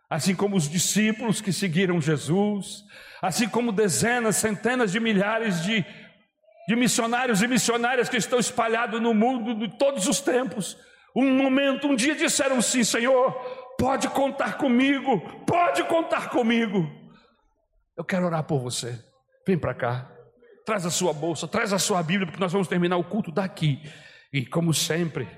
assim 0.09 0.34
como 0.34 0.57
os 0.57 0.68
discípulos 0.68 1.40
que 1.40 1.52
seguiram 1.52 2.00
Jesus, 2.00 2.84
assim 3.22 3.48
como 3.48 3.72
dezenas, 3.72 4.36
centenas 4.36 4.92
de 4.92 5.00
milhares 5.00 5.62
de, 5.62 5.84
de 6.68 6.76
missionários 6.76 7.42
e 7.42 7.48
missionárias 7.48 8.09
que 8.09 8.16
estão 8.16 8.38
espalhados 8.38 9.00
no 9.00 9.14
mundo 9.14 9.55
de 9.55 9.76
todos 9.78 10.07
os 10.07 10.20
tempos. 10.20 10.76
Um 11.16 11.34
momento, 11.34 11.86
um 11.86 11.94
dia 11.94 12.14
disseram 12.14 12.61
sim, 12.61 12.84
Senhor, 12.84 13.32
pode 13.78 14.09
contar 14.09 14.59
comigo, 14.59 15.20
pode 15.46 15.84
contar 15.84 16.28
comigo. 16.30 16.90
Eu 17.96 18.05
quero 18.05 18.26
orar 18.26 18.44
por 18.44 18.61
você. 18.61 19.02
Vem 19.46 19.59
para 19.59 19.74
cá, 19.74 20.11
traz 20.64 20.84
a 20.84 20.90
sua 20.90 21.12
bolsa, 21.12 21.46
traz 21.46 21.72
a 21.72 21.78
sua 21.78 22.02
Bíblia, 22.02 22.26
porque 22.26 22.40
nós 22.40 22.52
vamos 22.52 22.66
terminar 22.66 22.96
o 22.96 23.05
culto 23.05 23.30
daqui. 23.30 23.80
E 24.32 24.44
como 24.44 24.74
sempre, 24.74 25.28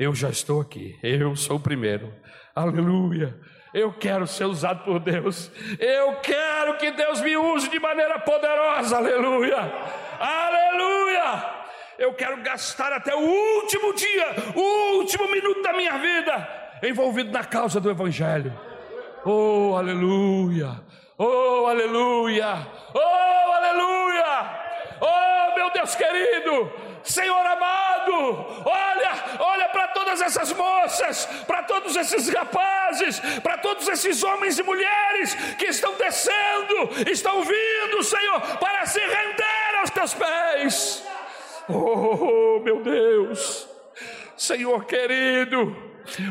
eu 0.00 0.14
já 0.14 0.30
estou 0.30 0.62
aqui, 0.62 0.98
eu 1.02 1.36
sou 1.36 1.58
o 1.58 1.60
primeiro. 1.60 2.10
Aleluia. 2.56 3.38
Eu 3.74 3.92
quero 3.92 4.26
ser 4.26 4.46
usado 4.46 4.82
por 4.82 4.98
Deus. 4.98 5.52
Eu 5.78 6.16
quero 6.16 6.78
que 6.78 6.90
Deus 6.90 7.20
me 7.20 7.36
use 7.36 7.68
de 7.68 7.78
maneira 7.78 8.18
poderosa. 8.18 8.96
Aleluia. 8.96 9.58
Aleluia. 10.18 11.60
Eu 11.98 12.14
quero 12.14 12.42
gastar 12.42 12.94
até 12.94 13.14
o 13.14 13.20
último 13.20 13.92
dia, 13.92 14.26
o 14.56 14.96
último 14.96 15.30
minuto 15.30 15.60
da 15.60 15.74
minha 15.74 15.98
vida 15.98 16.48
envolvido 16.82 17.30
na 17.30 17.44
causa 17.44 17.78
do 17.78 17.90
evangelho. 17.90 18.58
Oh, 19.22 19.74
aleluia. 19.76 20.80
Oh, 21.18 21.66
aleluia. 21.66 22.66
Oh, 22.94 23.52
aleluia. 23.52 24.60
Oh, 24.98 25.56
meu 25.56 25.70
Deus 25.72 25.94
querido, 25.94 26.72
Senhor 27.02 27.46
amado, 27.46 28.62
olha, 28.64 29.12
olha 29.38 29.68
para 29.68 29.88
todas 29.88 30.20
essas 30.20 30.52
moças, 30.52 31.26
para 31.46 31.62
todos 31.62 31.96
esses 31.96 32.28
rapazes, 32.28 33.20
para 33.42 33.58
todos 33.58 33.88
esses 33.88 34.22
homens 34.22 34.58
e 34.58 34.62
mulheres 34.62 35.34
que 35.58 35.66
estão 35.66 35.94
descendo, 35.94 37.10
estão 37.10 37.42
vindo, 37.42 38.02
Senhor, 38.02 38.40
para 38.58 38.86
se 38.86 39.00
render 39.00 39.78
aos 39.80 39.90
teus 39.90 40.14
pés. 40.14 41.04
Oh, 41.68 42.60
meu 42.60 42.82
Deus, 42.82 43.68
Senhor 44.36 44.84
querido, 44.84 45.76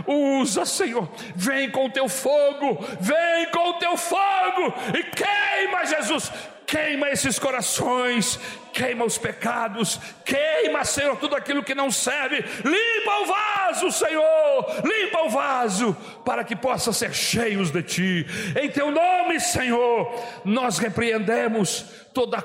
usa, 0.05 0.65
Senhor, 0.65 1.07
vem 1.35 1.69
com 1.71 1.85
o 1.85 1.91
teu 1.91 2.09
fogo, 2.09 2.77
vem 2.99 3.49
com 3.51 3.69
o 3.69 3.73
teu 3.75 3.95
fogo 3.95 4.73
e 4.97 5.03
queima, 5.03 5.85
Jesus, 5.85 6.31
queima 6.69 7.09
esses 7.09 7.39
corações, 7.39 8.39
queima 8.71 9.03
os 9.03 9.17
pecados, 9.17 9.99
queima, 10.23 10.85
Senhor, 10.85 11.17
tudo 11.17 11.35
aquilo 11.35 11.63
que 11.63 11.73
não 11.73 11.89
serve, 11.89 12.45
limpa 12.63 13.19
o 13.21 13.25
vaso, 13.25 13.91
Senhor, 13.91 14.65
limpa 14.83 15.23
o 15.23 15.29
vaso, 15.29 15.97
para 16.23 16.43
que 16.43 16.55
possa 16.55 16.93
ser 16.93 17.11
cheios 17.11 17.71
de 17.71 17.81
Ti, 17.81 18.27
em 18.61 18.69
Teu 18.69 18.91
nome, 18.91 19.39
Senhor, 19.39 20.13
nós 20.45 20.77
repreendemos 20.77 21.85
toda 22.13 22.43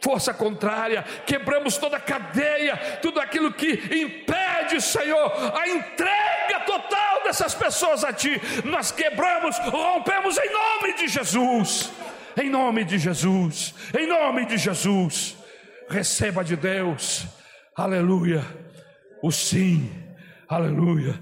força 0.00 0.34
contrária, 0.34 1.04
quebramos 1.24 1.76
toda 1.76 2.00
cadeia, 2.00 2.98
tudo 3.00 3.20
aquilo 3.20 3.52
que 3.52 3.70
impede, 3.72 4.80
Senhor, 4.80 5.32
a 5.56 5.68
entrega 5.68 6.60
total 6.66 7.22
dessas 7.22 7.54
pessoas 7.54 8.02
a 8.02 8.12
Ti, 8.12 8.40
nós 8.64 8.90
quebramos, 8.90 9.56
rompemos 9.58 10.36
em 10.38 10.50
nome 10.50 10.94
de 10.94 11.06
Jesus 11.06 11.92
em 12.36 12.50
nome 12.50 12.84
de 12.84 12.98
Jesus, 12.98 13.74
em 13.98 14.06
nome 14.06 14.46
de 14.46 14.56
Jesus, 14.56 15.36
receba 15.88 16.44
de 16.44 16.56
Deus, 16.56 17.26
aleluia, 17.76 18.44
o 19.22 19.30
sim, 19.30 19.90
aleluia. 20.48 21.20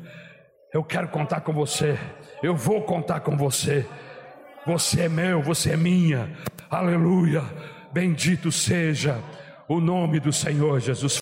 Eu 0.72 0.82
quero 0.82 1.08
contar 1.08 1.42
com 1.42 1.52
você, 1.52 1.98
eu 2.42 2.56
vou 2.56 2.82
contar 2.82 3.20
com 3.20 3.36
você. 3.36 3.86
Você 4.64 5.02
é 5.02 5.08
meu, 5.08 5.42
você 5.42 5.72
é 5.72 5.76
minha, 5.76 6.30
aleluia. 6.70 7.42
Bendito 7.92 8.52
seja 8.52 9.18
o 9.68 9.80
nome 9.80 10.20
do 10.20 10.32
Senhor 10.32 10.78
Jesus. 10.80 11.18